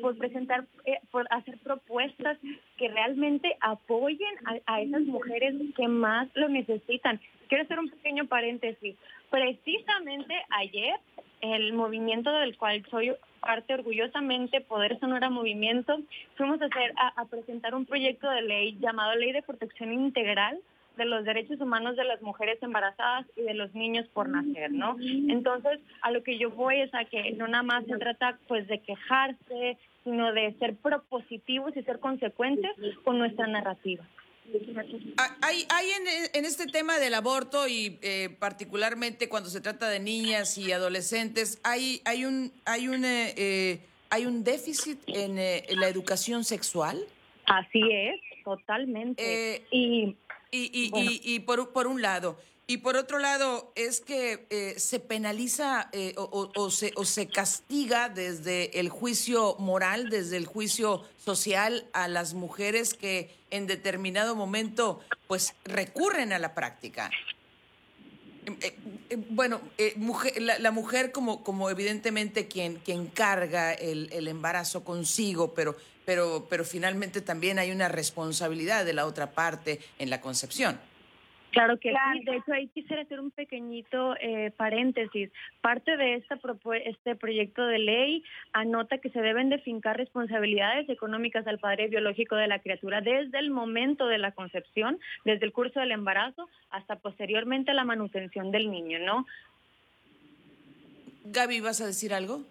por 0.01 0.17
presentar, 0.17 0.65
eh, 0.85 0.99
por 1.11 1.27
hacer 1.31 1.57
propuestas 1.59 2.37
que 2.77 2.87
realmente 2.87 3.57
apoyen 3.61 4.29
a, 4.65 4.81
esas 4.81 5.01
mujeres 5.01 5.55
que 5.75 5.87
más 5.87 6.27
lo 6.35 6.49
necesitan. 6.49 7.19
Quiero 7.47 7.63
hacer 7.63 7.79
un 7.79 7.89
pequeño 7.89 8.25
paréntesis. 8.27 8.95
Precisamente 9.29 10.33
ayer, 10.49 10.95
el 11.41 11.73
movimiento 11.73 12.31
del 12.31 12.57
cual 12.57 12.85
soy 12.89 13.13
parte 13.41 13.73
orgullosamente, 13.73 14.61
Poder 14.61 14.99
Sonora 14.99 15.29
Movimiento, 15.29 15.99
fuimos 16.35 16.61
a, 16.61 16.65
hacer, 16.65 16.93
a 16.97 17.25
presentar 17.25 17.75
un 17.75 17.85
proyecto 17.85 18.29
de 18.29 18.41
ley 18.41 18.77
llamado 18.79 19.15
Ley 19.15 19.31
de 19.31 19.41
Protección 19.41 19.91
Integral 19.93 20.59
de 20.97 21.05
los 21.05 21.23
derechos 21.23 21.61
humanos 21.61 21.95
de 21.95 22.03
las 22.03 22.21
mujeres 22.21 22.61
embarazadas 22.61 23.25
y 23.35 23.43
de 23.43 23.53
los 23.53 23.73
niños 23.73 24.05
por 24.13 24.27
nacer, 24.27 24.71
¿no? 24.71 24.97
Entonces, 24.99 25.79
a 26.01 26.11
lo 26.11 26.23
que 26.23 26.37
yo 26.37 26.49
voy 26.51 26.81
es 26.81 26.93
a 26.93 27.05
que 27.05 27.31
no 27.31 27.47
nada 27.47 27.63
más 27.63 27.85
se 27.85 27.97
trata 27.97 28.37
pues 28.47 28.67
de 28.67 28.79
quejarse, 28.79 29.77
sino 30.03 30.33
de 30.33 30.53
ser 30.59 30.75
propositivos 30.75 31.75
y 31.75 31.83
ser 31.83 31.99
consecuentes 31.99 32.71
con 33.03 33.19
nuestra 33.19 33.47
narrativa. 33.47 34.03
Ah, 35.17 35.35
hay, 35.41 35.65
hay 35.69 35.87
en, 36.33 36.45
este 36.45 36.67
tema 36.67 36.99
del 36.99 37.13
aborto 37.15 37.67
y 37.67 37.99
eh, 38.01 38.29
particularmente 38.39 39.27
cuando 39.27 39.49
se 39.49 39.59
trata 39.59 39.89
de 39.89 39.99
niñas 39.99 40.57
y 40.57 40.71
adolescentes, 40.71 41.59
hay, 41.63 42.01
hay 42.05 42.23
un, 42.23 42.53
hay 42.63 42.87
un, 42.87 43.03
eh, 43.03 43.33
eh, 43.35 43.81
hay 44.09 44.25
un 44.25 44.45
déficit 44.45 44.99
en, 45.07 45.35
la 45.35 45.89
educación 45.89 46.45
sexual. 46.45 46.97
Así 47.45 47.81
es, 47.91 48.21
totalmente. 48.45 49.65
y 49.71 50.15
y, 50.51 50.69
y, 50.73 51.21
y, 51.23 51.39
por, 51.39 51.71
por 51.71 51.87
un 51.87 52.01
lado. 52.01 52.37
Y 52.69 52.77
por 52.77 52.97
otro 52.97 53.17
lado, 53.17 53.71
es 53.75 54.01
que 54.01 54.45
eh, 54.49 54.75
se 54.77 54.99
penaliza 54.99 55.89
eh, 55.93 56.13
o, 56.17 56.51
o, 56.53 56.69
se, 56.69 56.91
o 56.97 57.05
se 57.05 57.27
castiga 57.27 58.09
desde 58.09 58.77
el 58.79 58.89
juicio 58.89 59.55
moral, 59.57 60.09
desde 60.09 60.35
el 60.35 60.45
juicio 60.45 61.03
social 61.17 61.87
a 61.93 62.09
las 62.09 62.33
mujeres 62.33 62.93
que 62.93 63.33
en 63.51 63.67
determinado 63.67 64.35
momento 64.35 64.99
pues 65.27 65.55
recurren 65.63 66.33
a 66.33 66.39
la 66.39 66.53
práctica. 66.53 67.09
Eh, 68.47 68.75
bueno, 69.29 69.61
mujer, 69.97 70.41
la, 70.41 70.71
mujer 70.71 71.11
como, 71.11 71.43
como 71.43 71.69
evidentemente 71.69 72.47
quien, 72.47 72.75
quien 72.77 73.07
carga 73.07 73.73
el, 73.73 74.09
el 74.11 74.27
embarazo 74.27 74.83
consigo, 74.83 75.53
pero 75.53 75.75
pero, 76.07 76.47
pero 76.49 76.63
finalmente 76.63 77.19
también 77.19 77.59
hay 77.59 77.69
una 77.69 77.89
responsabilidad 77.89 78.85
de 78.85 78.93
la 78.93 79.05
otra 79.05 79.31
parte 79.31 79.81
en 79.99 80.09
la 80.09 80.21
concepción. 80.21 80.79
Claro 81.51 81.79
que 81.79 81.91
sí. 81.91 82.25
De 82.25 82.37
hecho, 82.37 82.53
ahí 82.53 82.67
quisiera 82.67 83.01
hacer 83.01 83.19
un 83.19 83.31
pequeñito 83.31 84.15
eh, 84.19 84.51
paréntesis. 84.57 85.31
Parte 85.61 85.97
de 85.97 86.15
esta 86.15 86.39
este 86.83 87.15
proyecto 87.15 87.65
de 87.65 87.79
ley 87.79 88.23
anota 88.53 88.97
que 88.97 89.09
se 89.09 89.21
deben 89.21 89.49
de 89.49 89.59
fincar 89.59 89.97
responsabilidades 89.97 90.89
económicas 90.89 91.47
al 91.47 91.59
padre 91.59 91.87
biológico 91.87 92.35
de 92.35 92.47
la 92.47 92.59
criatura 92.59 93.01
desde 93.01 93.39
el 93.39 93.49
momento 93.49 94.07
de 94.07 94.17
la 94.17 94.31
concepción, 94.31 94.99
desde 95.25 95.45
el 95.45 95.53
curso 95.53 95.79
del 95.79 95.91
embarazo 95.91 96.49
hasta 96.69 96.97
posteriormente 96.97 97.73
la 97.73 97.85
manutención 97.85 98.51
del 98.51 98.69
niño, 98.69 98.99
¿no? 98.99 99.25
Gaby, 101.25 101.61
¿vas 101.61 101.81
a 101.81 101.87
decir 101.87 102.13
algo? 102.13 102.41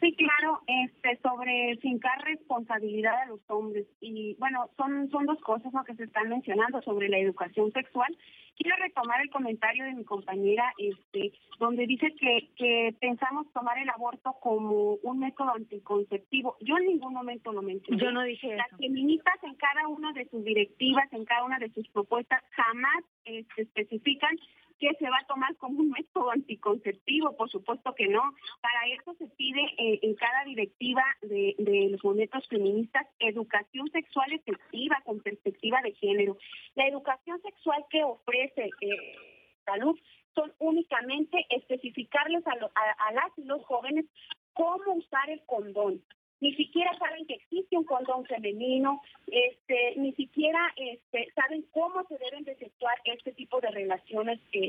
Sí, 0.00 0.14
claro, 0.14 0.60
este, 0.66 1.18
sobre 1.22 1.76
fincar 1.80 2.22
responsabilidad 2.24 3.14
a 3.22 3.26
los 3.26 3.40
hombres. 3.48 3.86
Y 4.00 4.34
bueno, 4.38 4.68
son, 4.76 5.08
son 5.10 5.24
dos 5.24 5.40
cosas 5.40 5.72
lo 5.72 5.84
que 5.84 5.94
se 5.94 6.04
están 6.04 6.28
mencionando 6.28 6.82
sobre 6.82 7.08
la 7.08 7.18
educación 7.18 7.72
sexual. 7.72 8.14
Quiero 8.56 8.76
retomar 8.76 9.20
el 9.20 9.30
comentario 9.30 9.84
de 9.84 9.94
mi 9.94 10.04
compañera, 10.04 10.72
este, 10.78 11.32
donde 11.58 11.86
dice 11.86 12.14
que, 12.18 12.50
que 12.56 12.94
pensamos 13.00 13.50
tomar 13.52 13.78
el 13.78 13.88
aborto 13.88 14.34
como 14.40 14.94
un 15.02 15.18
método 15.18 15.54
anticonceptivo. 15.54 16.56
Yo 16.60 16.76
en 16.76 16.86
ningún 16.86 17.14
momento 17.14 17.52
lo 17.52 17.62
mencioné. 17.62 18.02
Yo 18.02 18.10
no 18.12 18.22
dije 18.22 18.56
Las 18.56 18.70
feministas 18.78 19.34
en 19.42 19.54
cada 19.54 19.88
una 19.88 20.12
de 20.12 20.26
sus 20.28 20.44
directivas, 20.44 21.10
en 21.12 21.24
cada 21.24 21.44
una 21.44 21.58
de 21.58 21.70
sus 21.70 21.88
propuestas, 21.88 22.42
jamás 22.50 23.04
este, 23.24 23.62
especifican 23.62 24.36
que 24.78 24.94
se 24.98 25.08
va 25.08 25.18
a 25.18 25.26
tomar 25.26 25.56
como 25.56 25.80
un 25.80 25.90
método 25.90 26.30
anticonceptivo, 26.30 27.36
por 27.36 27.50
supuesto 27.50 27.94
que 27.94 28.08
no. 28.08 28.22
Para 28.60 28.86
eso 28.94 29.14
se 29.14 29.26
pide 29.36 29.62
eh, 29.78 30.00
en 30.02 30.14
cada 30.14 30.44
directiva 30.44 31.02
de, 31.22 31.54
los 31.90 32.04
movimientos 32.04 32.46
feministas 32.48 33.06
educación 33.18 33.90
sexual 33.90 34.32
efectiva 34.32 35.00
con 35.04 35.20
perspectiva 35.20 35.80
de 35.82 35.92
género. 35.92 36.36
La 36.74 36.86
educación 36.86 37.40
sexual 37.42 37.84
que 37.90 38.04
ofrece 38.04 38.70
eh, 38.80 39.16
salud 39.64 39.98
son 40.34 40.52
únicamente 40.58 41.46
especificarles 41.50 42.46
a, 42.46 42.52
a 42.52 43.12
las 43.12 43.38
y 43.38 43.44
los 43.44 43.64
jóvenes 43.64 44.04
cómo 44.52 44.94
usar 44.94 45.30
el 45.30 45.42
condón, 45.46 46.02
ni 46.40 46.54
siquiera 46.54 46.96
saben 46.98 47.26
que 47.26 47.34
existe 47.34 47.76
un 47.76 47.84
condón 47.84 48.24
femenino, 48.26 49.00
este, 49.26 49.94
ni 49.96 50.12
siquiera 50.12 50.72
este, 50.76 51.32
saben 51.34 51.64
cómo 51.72 52.04
se 52.04 52.18
deben 52.18 52.44
de 52.44 52.52
efectuar 52.52 52.98
este 53.04 53.32
tipo 53.32 53.60
de 53.60 53.70
relaciones 53.70 54.38
eh, 54.52 54.68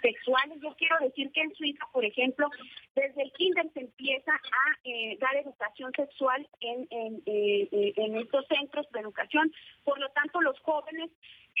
sexuales. 0.00 0.58
Yo 0.62 0.74
quiero 0.76 0.96
decir 1.00 1.30
que 1.32 1.42
en 1.42 1.54
Suiza, 1.54 1.84
por 1.92 2.04
ejemplo, 2.04 2.48
desde 2.94 3.22
el 3.22 3.32
kinder 3.32 3.70
se 3.72 3.80
empieza 3.80 4.32
a 4.32 4.78
eh, 4.84 5.18
dar 5.20 5.36
educación 5.36 5.92
sexual 5.94 6.48
eh, 6.60 7.92
en 7.96 8.16
estos 8.16 8.46
centros 8.46 8.90
de 8.92 9.00
educación. 9.00 9.52
Por 9.84 9.98
lo 9.98 10.08
tanto, 10.10 10.40
los 10.40 10.58
jóvenes 10.60 11.10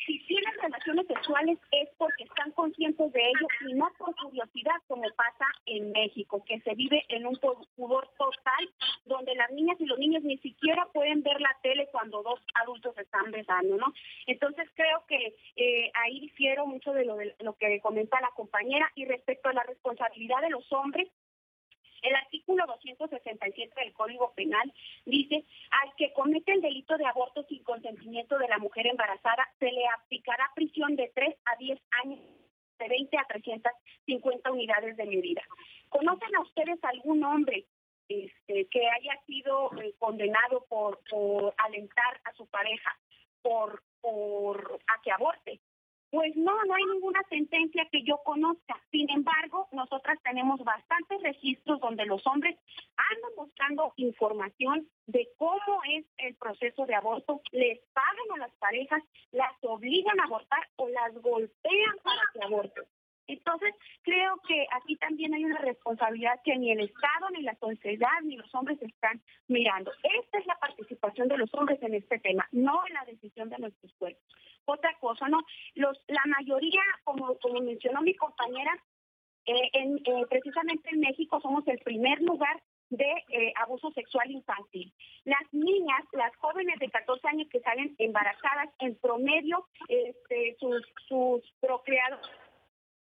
si 0.06 0.18
tienen 0.26 0.52
relaciones 0.60 1.06
sexuales 1.06 1.58
es 1.70 1.88
porque 1.98 2.24
están 2.24 2.50
conscientes 2.52 3.12
de 3.12 3.20
ello 3.20 3.46
y 3.68 3.74
no 3.74 3.90
por 3.98 4.14
curiosidad 4.16 4.76
como 4.88 5.02
pasa 5.16 5.46
en 5.66 5.92
México, 5.92 6.42
que 6.44 6.60
se 6.60 6.74
vive 6.74 7.04
en 7.08 7.26
un 7.26 7.38
pudor 7.76 8.08
total 8.18 8.70
donde 9.04 9.34
las 9.34 9.50
niñas 9.50 9.80
y 9.80 9.86
los 9.86 9.98
niños 9.98 10.22
ni 10.22 10.38
siquiera 10.38 10.86
pueden 10.92 11.22
ver 11.22 11.40
la 11.40 11.56
tele 11.62 11.88
cuando 11.90 12.22
dos 12.22 12.40
adultos 12.54 12.96
están 12.98 13.30
besando, 13.30 13.76
¿no? 13.76 13.92
Entonces 14.26 14.68
creo 14.74 15.04
que 15.06 15.34
eh, 15.56 15.90
ahí 15.94 16.20
difiero 16.20 16.66
mucho 16.66 16.92
de 16.92 17.04
lo, 17.04 17.16
de 17.16 17.34
lo 17.40 17.54
que 17.54 17.80
comenta 17.80 18.20
la 18.20 18.30
compañera 18.30 18.90
y 18.94 19.04
respecto 19.04 19.48
a 19.48 19.52
la 19.52 19.62
responsabilidad 19.64 20.40
de 20.42 20.50
los 20.50 20.70
hombres, 20.72 21.08
167 23.08 23.80
del 23.80 23.92
Código 23.92 24.32
Penal 24.34 24.72
dice, 25.04 25.44
al 25.70 25.94
que 25.96 26.12
comete 26.12 26.52
el 26.52 26.60
delito 26.60 26.96
de 26.96 27.06
aborto 27.06 27.44
sin 27.44 27.62
consentimiento 27.62 28.38
de 28.38 28.48
la 28.48 28.58
mujer 28.58 28.86
embarazada, 28.86 29.48
se 29.58 29.70
le 29.70 29.86
aplicará 29.88 30.50
prisión 30.54 30.96
de 30.96 31.10
3 31.14 31.36
a 31.44 31.56
10 31.56 31.80
años 32.04 32.20
de 32.78 32.88
20 32.88 33.18
a 33.18 33.26
350 33.26 34.50
unidades 34.50 34.96
de 34.96 35.06
medida. 35.06 35.42
¿Conocen 35.88 36.34
a 36.36 36.42
ustedes 36.42 36.82
algún 36.82 37.24
hombre 37.24 37.66
este, 38.08 38.66
que 38.66 38.88
haya 38.88 39.20
sido 39.26 39.70
eh, 39.80 39.94
condenado 39.98 40.64
por, 40.68 41.00
alentar 41.58 42.20
a 42.24 42.32
su 42.34 42.46
pareja 42.46 42.96
por, 43.42 43.82
por 44.00 44.80
a 44.86 45.02
que 45.02 45.12
aborte? 45.12 45.60
Pues 46.12 46.36
no, 46.36 46.52
no 46.66 46.74
hay 46.74 46.84
ninguna 46.92 47.22
sentencia 47.30 47.88
que 47.90 48.02
yo 48.02 48.18
conozca. 48.22 48.78
Sin 48.90 49.08
embargo, 49.08 49.66
nosotras 49.72 50.18
tenemos 50.22 50.62
bastantes 50.62 51.22
registros 51.22 51.80
donde 51.80 52.04
los 52.04 52.26
hombres 52.26 52.54
andan 53.14 53.30
buscando 53.34 53.94
información 53.96 54.86
de 55.06 55.26
cómo 55.38 55.80
es 55.90 56.04
el 56.18 56.34
proceso 56.34 56.84
de 56.84 56.94
aborto, 56.94 57.40
les 57.52 57.80
pagan 57.94 58.30
a 58.34 58.38
las 58.40 58.52
parejas, 58.56 59.02
las 59.30 59.52
obligan 59.62 60.20
a 60.20 60.24
abortar 60.24 60.68
o 60.76 60.86
las 60.90 61.14
golpean 61.14 61.96
para 62.02 62.20
que 62.34 62.44
aborten. 62.44 62.84
Entonces, 63.26 63.74
creo 64.02 64.36
que 64.46 64.66
aquí 64.72 64.96
también 64.96 65.32
hay 65.32 65.46
una 65.46 65.58
responsabilidad 65.58 66.40
que 66.44 66.56
ni 66.56 66.72
el 66.72 66.80
Estado, 66.80 67.30
ni 67.30 67.40
la 67.40 67.54
sociedad, 67.56 68.20
ni 68.22 68.36
los 68.36 68.54
hombres 68.54 68.82
están 68.82 69.22
mirando. 69.48 69.90
Esta 70.02 70.38
es 70.38 70.46
la 70.46 70.58
participación 70.58 71.28
de 71.28 71.38
los 71.38 71.48
hombres 71.54 71.82
en 71.82 71.94
este 71.94 72.18
tema, 72.18 72.46
no 72.52 72.86
en 72.86 72.92
la 72.92 73.04
decisión 73.06 73.48
de 73.48 73.56
nuestros 73.56 73.94
cuerpos. 73.94 74.21
Otra 74.64 74.96
cosa, 75.00 75.28
¿no? 75.28 75.42
Los, 75.74 75.98
la 76.08 76.22
mayoría, 76.26 76.82
como, 77.04 77.36
como 77.38 77.60
mencionó 77.60 78.00
mi 78.02 78.14
compañera, 78.14 78.72
eh, 79.44 79.70
en, 79.72 79.96
eh, 79.98 80.26
precisamente 80.28 80.90
en 80.92 81.00
México 81.00 81.40
somos 81.40 81.66
el 81.66 81.78
primer 81.80 82.20
lugar 82.22 82.62
de 82.90 83.10
eh, 83.30 83.52
abuso 83.56 83.90
sexual 83.92 84.30
infantil. 84.30 84.92
Las 85.24 85.42
niñas, 85.52 86.02
las 86.12 86.34
jóvenes 86.36 86.78
de 86.78 86.90
14 86.90 87.26
años 87.26 87.48
que 87.50 87.60
salen 87.60 87.94
embarazadas, 87.98 88.68
en 88.80 88.94
promedio, 88.96 89.66
este, 89.88 90.56
sus, 90.60 90.82
sus 91.08 91.42
procreados 91.60 92.30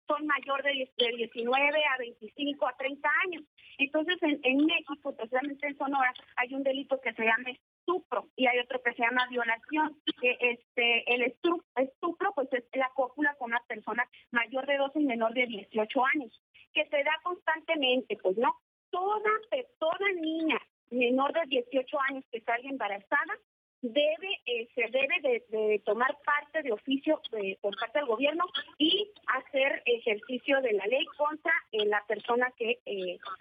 son 0.06 0.26
mayor 0.26 0.62
de, 0.62 0.90
de 0.96 1.16
19 1.16 1.84
a 1.84 1.98
25 1.98 2.66
a 2.66 2.76
30 2.76 3.08
años. 3.26 3.44
Entonces, 3.78 4.16
en, 4.22 4.40
en 4.42 4.66
México, 4.66 5.10
especialmente 5.10 5.66
en 5.66 5.76
Sonora, 5.76 6.12
hay 6.36 6.54
un 6.54 6.62
delito 6.62 7.00
que 7.00 7.12
se 7.14 7.24
llama 7.24 7.50
estupro 7.50 8.28
y 8.36 8.46
hay 8.46 8.58
otro 8.58 8.80
que 8.82 8.92
se 8.92 9.02
llama 9.02 9.26
violación. 9.28 9.98
Que 10.20 10.36
este, 10.40 11.14
el 11.14 11.22
estupro, 11.22 12.32
pues 12.34 12.52
es 12.52 12.64
la 12.74 12.90
cópula 12.94 13.34
con 13.38 13.50
una 13.50 13.62
persona 13.66 14.08
mayor 14.30 14.66
de 14.66 14.76
12 14.76 15.00
y 15.00 15.04
menor 15.04 15.31
de 15.46 15.66
18 15.70 16.04
años, 16.14 16.42
que 16.72 16.86
se 16.86 17.02
da 17.04 17.12
constantemente, 17.22 18.16
pues 18.22 18.36
no. 18.36 18.54
Toda, 18.90 19.30
toda 19.78 20.12
niña 20.20 20.60
menor 20.90 21.32
de 21.32 21.46
18 21.46 21.98
años 22.10 22.24
que 22.30 22.40
salga 22.42 22.68
embarazada 22.68 23.34
debe 23.82 24.40
eh, 24.46 24.68
se 24.74 24.82
debe 24.82 25.42
de, 25.50 25.82
tomar 25.84 26.16
parte 26.24 26.62
de 26.62 26.72
oficio 26.72 27.20
eh, 27.32 27.58
por 27.60 27.76
parte 27.76 27.98
del 27.98 28.06
gobierno 28.06 28.44
y 28.78 29.10
hacer 29.26 29.82
ejercicio 29.86 30.60
de 30.60 30.72
la 30.72 30.86
ley 30.86 31.04
contra 31.16 31.52
eh, 31.72 31.84
la 31.86 32.02
persona 32.06 32.52
que 32.56 32.78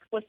pues 0.09 0.25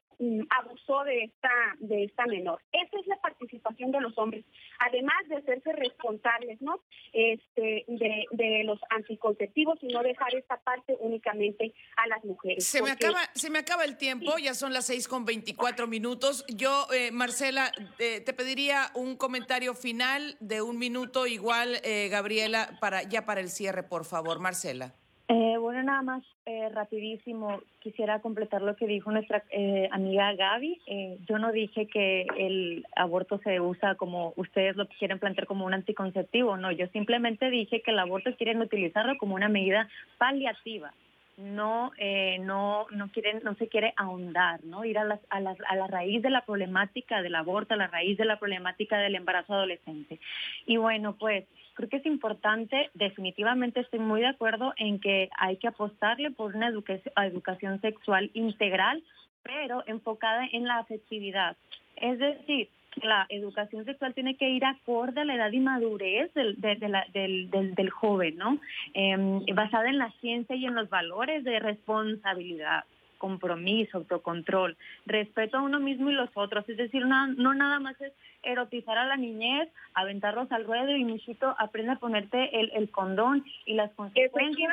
abusó 0.50 1.04
de 1.04 1.24
esta 1.24 1.50
de 1.78 2.04
esta 2.04 2.26
menor. 2.26 2.60
Esa 2.72 2.98
es 2.98 3.06
la 3.06 3.16
participación 3.20 3.92
de 3.92 4.00
los 4.00 4.16
hombres 4.18 4.44
además 4.78 5.16
de 5.28 5.36
hacerse 5.36 5.72
responsables 5.72 6.60
no 6.60 6.80
este 7.12 7.84
de, 7.88 8.26
de 8.30 8.64
los 8.64 8.78
anticonceptivos 8.90 9.78
y 9.82 9.88
no 9.88 10.02
dejar 10.02 10.34
esta 10.34 10.58
parte 10.58 10.96
únicamente 11.00 11.74
a 11.96 12.06
las 12.08 12.24
mujeres 12.24 12.64
se 12.64 12.82
me 12.82 12.90
acaba 12.90 13.20
se 13.34 13.50
me 13.50 13.58
acaba 13.58 13.84
el 13.84 13.96
tiempo 13.96 14.38
ya 14.38 14.54
son 14.54 14.72
las 14.72 14.86
seis 14.86 15.08
con 15.08 15.24
24 15.24 15.86
minutos. 15.86 16.44
Yo 16.48 16.86
Marcela 17.12 17.72
te 17.98 18.32
pediría 18.32 18.90
un 18.94 19.16
comentario 19.16 19.74
final 19.74 20.36
de 20.40 20.62
un 20.62 20.78
minuto 20.78 21.26
igual, 21.26 21.80
eh, 21.84 22.08
Gabriela, 22.08 22.78
para 22.80 23.02
ya 23.02 23.24
para 23.24 23.40
el 23.40 23.50
cierre, 23.50 23.82
por 23.82 24.04
favor, 24.04 24.38
Marcela. 24.38 24.94
Eh, 25.28 25.56
bueno, 25.56 25.82
nada 25.82 26.02
más 26.02 26.22
eh, 26.46 26.68
rapidísimo, 26.70 27.60
quisiera 27.80 28.20
completar 28.20 28.60
lo 28.60 28.76
que 28.76 28.86
dijo 28.86 29.10
nuestra 29.10 29.44
eh, 29.50 29.88
amiga 29.92 30.34
Gaby. 30.34 30.80
yo 31.26 31.38
no 31.38 31.52
dije 31.52 31.86
que 31.86 32.26
el 32.36 32.84
aborto 32.96 33.38
se 33.38 33.60
usa 33.60 33.94
como 33.94 34.34
ustedes 34.36 34.76
lo 34.76 34.86
quieren 34.88 35.18
plantear 35.18 35.46
como 35.46 35.64
un 35.64 35.74
anticonceptivo, 35.74 36.56
no, 36.56 36.72
yo 36.72 36.86
simplemente 36.88 37.50
dije 37.50 37.82
que 37.82 37.92
el 37.92 38.00
aborto 38.00 38.34
quieren 38.36 38.60
utilizarlo 38.60 39.16
como 39.16 39.34
una 39.34 39.48
medida 39.48 39.88
paliativa 40.18 40.92
no 41.36 41.92
eh, 41.96 42.38
no 42.40 42.86
no 42.90 43.10
quieren 43.10 43.40
no 43.42 43.54
se 43.54 43.68
quiere 43.68 43.94
ahondar 43.96 44.62
no 44.64 44.84
ir 44.84 44.98
a, 44.98 45.04
las, 45.04 45.20
a, 45.30 45.40
las, 45.40 45.56
a 45.68 45.76
la 45.76 45.86
raíz 45.86 46.22
de 46.22 46.30
la 46.30 46.44
problemática 46.44 47.22
del 47.22 47.34
aborto 47.34 47.74
a 47.74 47.78
la 47.78 47.86
raíz 47.86 48.18
de 48.18 48.24
la 48.24 48.38
problemática 48.38 48.98
del 48.98 49.14
embarazo 49.14 49.54
adolescente. 49.54 50.20
Y 50.66 50.76
bueno 50.76 51.16
pues 51.18 51.44
creo 51.74 51.88
que 51.88 51.96
es 51.96 52.06
importante 52.06 52.90
definitivamente 52.94 53.80
estoy 53.80 54.00
muy 54.00 54.20
de 54.20 54.28
acuerdo 54.28 54.74
en 54.76 55.00
que 55.00 55.30
hay 55.38 55.56
que 55.56 55.68
apostarle 55.68 56.30
por 56.30 56.54
una 56.54 56.68
educación, 56.68 57.12
educación 57.16 57.80
sexual 57.80 58.30
integral 58.34 59.02
pero 59.42 59.82
enfocada 59.86 60.46
en 60.52 60.66
la 60.66 60.78
afectividad. 60.78 61.56
Es 61.96 62.18
decir 62.18 62.68
la 62.96 63.26
educación 63.28 63.84
sexual 63.84 64.14
tiene 64.14 64.36
que 64.36 64.48
ir 64.48 64.64
acorde 64.64 65.20
a 65.20 65.24
la 65.24 65.34
edad 65.34 65.52
y 65.52 65.60
madurez 65.60 66.32
del, 66.34 66.60
del, 66.60 67.50
del, 67.74 67.90
joven, 67.90 68.36
¿no? 68.36 68.58
Em, 68.94 69.44
basada 69.54 69.88
en 69.88 69.98
la 69.98 70.10
ciencia 70.20 70.56
y 70.56 70.66
en 70.66 70.74
los 70.74 70.88
valores 70.88 71.44
de 71.44 71.58
responsabilidad 71.58 72.84
compromiso, 73.22 73.98
autocontrol, 73.98 74.76
respeto 75.06 75.58
a 75.58 75.62
uno 75.62 75.78
mismo 75.78 76.10
y 76.10 76.14
los 76.14 76.30
otros. 76.34 76.68
Es 76.68 76.76
decir, 76.76 77.06
no, 77.06 77.28
no 77.28 77.54
nada 77.54 77.78
más 77.78 77.94
es 78.00 78.12
erotizar 78.42 78.98
a 78.98 79.06
la 79.06 79.16
niñez, 79.16 79.68
aventarlos 79.94 80.50
al 80.50 80.64
ruedo 80.64 80.90
y 80.96 81.04
mijito, 81.04 81.54
aprende 81.60 81.92
a 81.92 82.00
ponerte 82.00 82.58
el, 82.58 82.72
el 82.74 82.90
condón 82.90 83.44
y 83.64 83.74
las 83.74 83.92
consecuencias. 83.92 84.72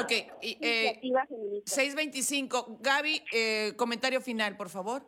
Ok, 0.00 0.12
eh, 0.42 1.00
625. 1.64 2.78
Gaby, 2.80 3.20
eh, 3.32 3.72
comentario 3.76 4.20
final, 4.20 4.56
por 4.56 4.68
favor. 4.68 5.02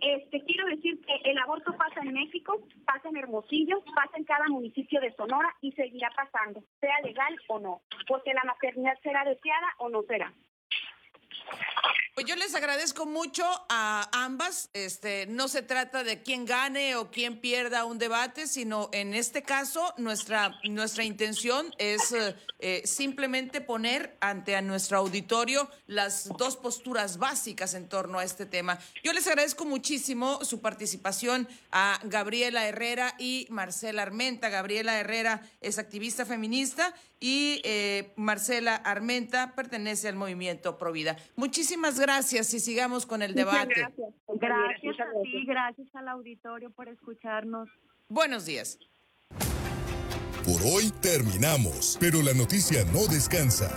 Este, 0.00 0.42
quiero 0.44 0.66
decir 0.66 1.00
que 1.04 1.30
el 1.30 1.38
aborto 1.38 1.72
pasa 1.76 2.00
en 2.00 2.12
México, 2.14 2.58
pasa 2.86 3.08
en 3.08 3.18
Hermosillo, 3.18 3.82
pasa 3.94 4.16
en 4.16 4.24
cada 4.24 4.48
municipio 4.48 5.00
de 5.00 5.12
Sonora 5.14 5.54
y 5.60 5.72
seguirá 5.72 6.10
pasando, 6.16 6.62
sea 6.80 7.00
legal 7.02 7.36
o 7.48 7.58
no, 7.58 7.82
porque 8.08 8.32
la 8.32 8.44
maternidad 8.44 8.98
será 9.02 9.24
deseada 9.24 9.74
o 9.78 9.88
no 9.90 10.02
será. 10.02 10.32
Pues 12.20 12.28
yo 12.28 12.36
les 12.36 12.54
agradezco 12.54 13.06
mucho 13.06 13.44
a 13.70 14.10
ambas. 14.12 14.68
Este, 14.74 15.24
no 15.26 15.48
se 15.48 15.62
trata 15.62 16.04
de 16.04 16.22
quién 16.22 16.44
gane 16.44 16.96
o 16.96 17.10
quién 17.10 17.40
pierda 17.40 17.86
un 17.86 17.98
debate, 17.98 18.46
sino 18.46 18.90
en 18.92 19.14
este 19.14 19.42
caso 19.42 19.94
nuestra, 19.96 20.60
nuestra 20.64 21.04
intención 21.04 21.74
es 21.78 22.12
eh, 22.12 22.36
eh, 22.58 22.82
simplemente 22.84 23.62
poner 23.62 24.18
ante 24.20 24.54
a 24.54 24.60
nuestro 24.60 24.98
auditorio 24.98 25.70
las 25.86 26.28
dos 26.36 26.58
posturas 26.58 27.16
básicas 27.16 27.72
en 27.72 27.88
torno 27.88 28.18
a 28.18 28.24
este 28.24 28.44
tema. 28.44 28.78
Yo 29.02 29.14
les 29.14 29.26
agradezco 29.26 29.64
muchísimo 29.64 30.44
su 30.44 30.60
participación 30.60 31.48
a 31.72 32.00
Gabriela 32.04 32.66
Herrera 32.66 33.14
y 33.18 33.46
Marcela 33.48 34.02
Armenta. 34.02 34.50
Gabriela 34.50 34.98
Herrera 34.98 35.48
es 35.62 35.78
activista 35.78 36.26
feminista 36.26 36.94
y 37.20 37.60
eh, 37.64 38.12
Marcela 38.16 38.74
Armenta 38.74 39.54
pertenece 39.54 40.08
al 40.08 40.16
movimiento 40.16 40.78
Provida. 40.78 41.18
Muchísimas 41.40 41.98
gracias 41.98 42.52
y 42.52 42.60
sigamos 42.60 43.06
con 43.06 43.22
el 43.22 43.34
debate. 43.34 43.72
Gracias, 43.74 44.12
gracias 44.28 45.00
a 45.00 45.22
ti, 45.22 45.46
gracias 45.46 45.88
al 45.94 46.08
auditorio 46.08 46.70
por 46.70 46.86
escucharnos. 46.86 47.66
Buenos 48.10 48.44
días. 48.44 48.78
Por 50.44 50.60
hoy 50.70 50.92
terminamos, 51.00 51.96
pero 51.98 52.20
la 52.22 52.34
noticia 52.34 52.84
no 52.92 53.06
descansa. 53.06 53.70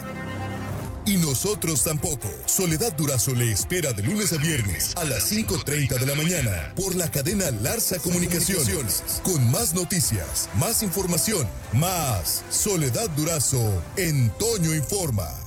Y 1.05 1.15
nosotros 1.15 1.85
tampoco. 1.85 2.27
Soledad 2.47 2.97
Durazo 2.97 3.33
le 3.33 3.49
espera 3.49 3.93
de 3.93 4.03
lunes 4.03 4.33
a 4.33 4.37
viernes 4.41 4.93
a 4.97 5.05
las 5.05 5.31
5.30 5.31 5.99
de 5.99 6.05
la 6.05 6.15
mañana 6.15 6.73
por 6.75 6.95
la 6.97 7.09
cadena 7.09 7.49
Larsa 7.49 7.97
Comunicaciones. 7.99 9.21
Con 9.23 9.49
más 9.51 9.73
noticias, 9.73 10.49
más 10.59 10.83
información, 10.83 11.47
más 11.71 12.43
Soledad 12.49 13.09
Durazo 13.11 13.81
en 13.95 14.31
Toño 14.31 14.75
Informa. 14.75 15.42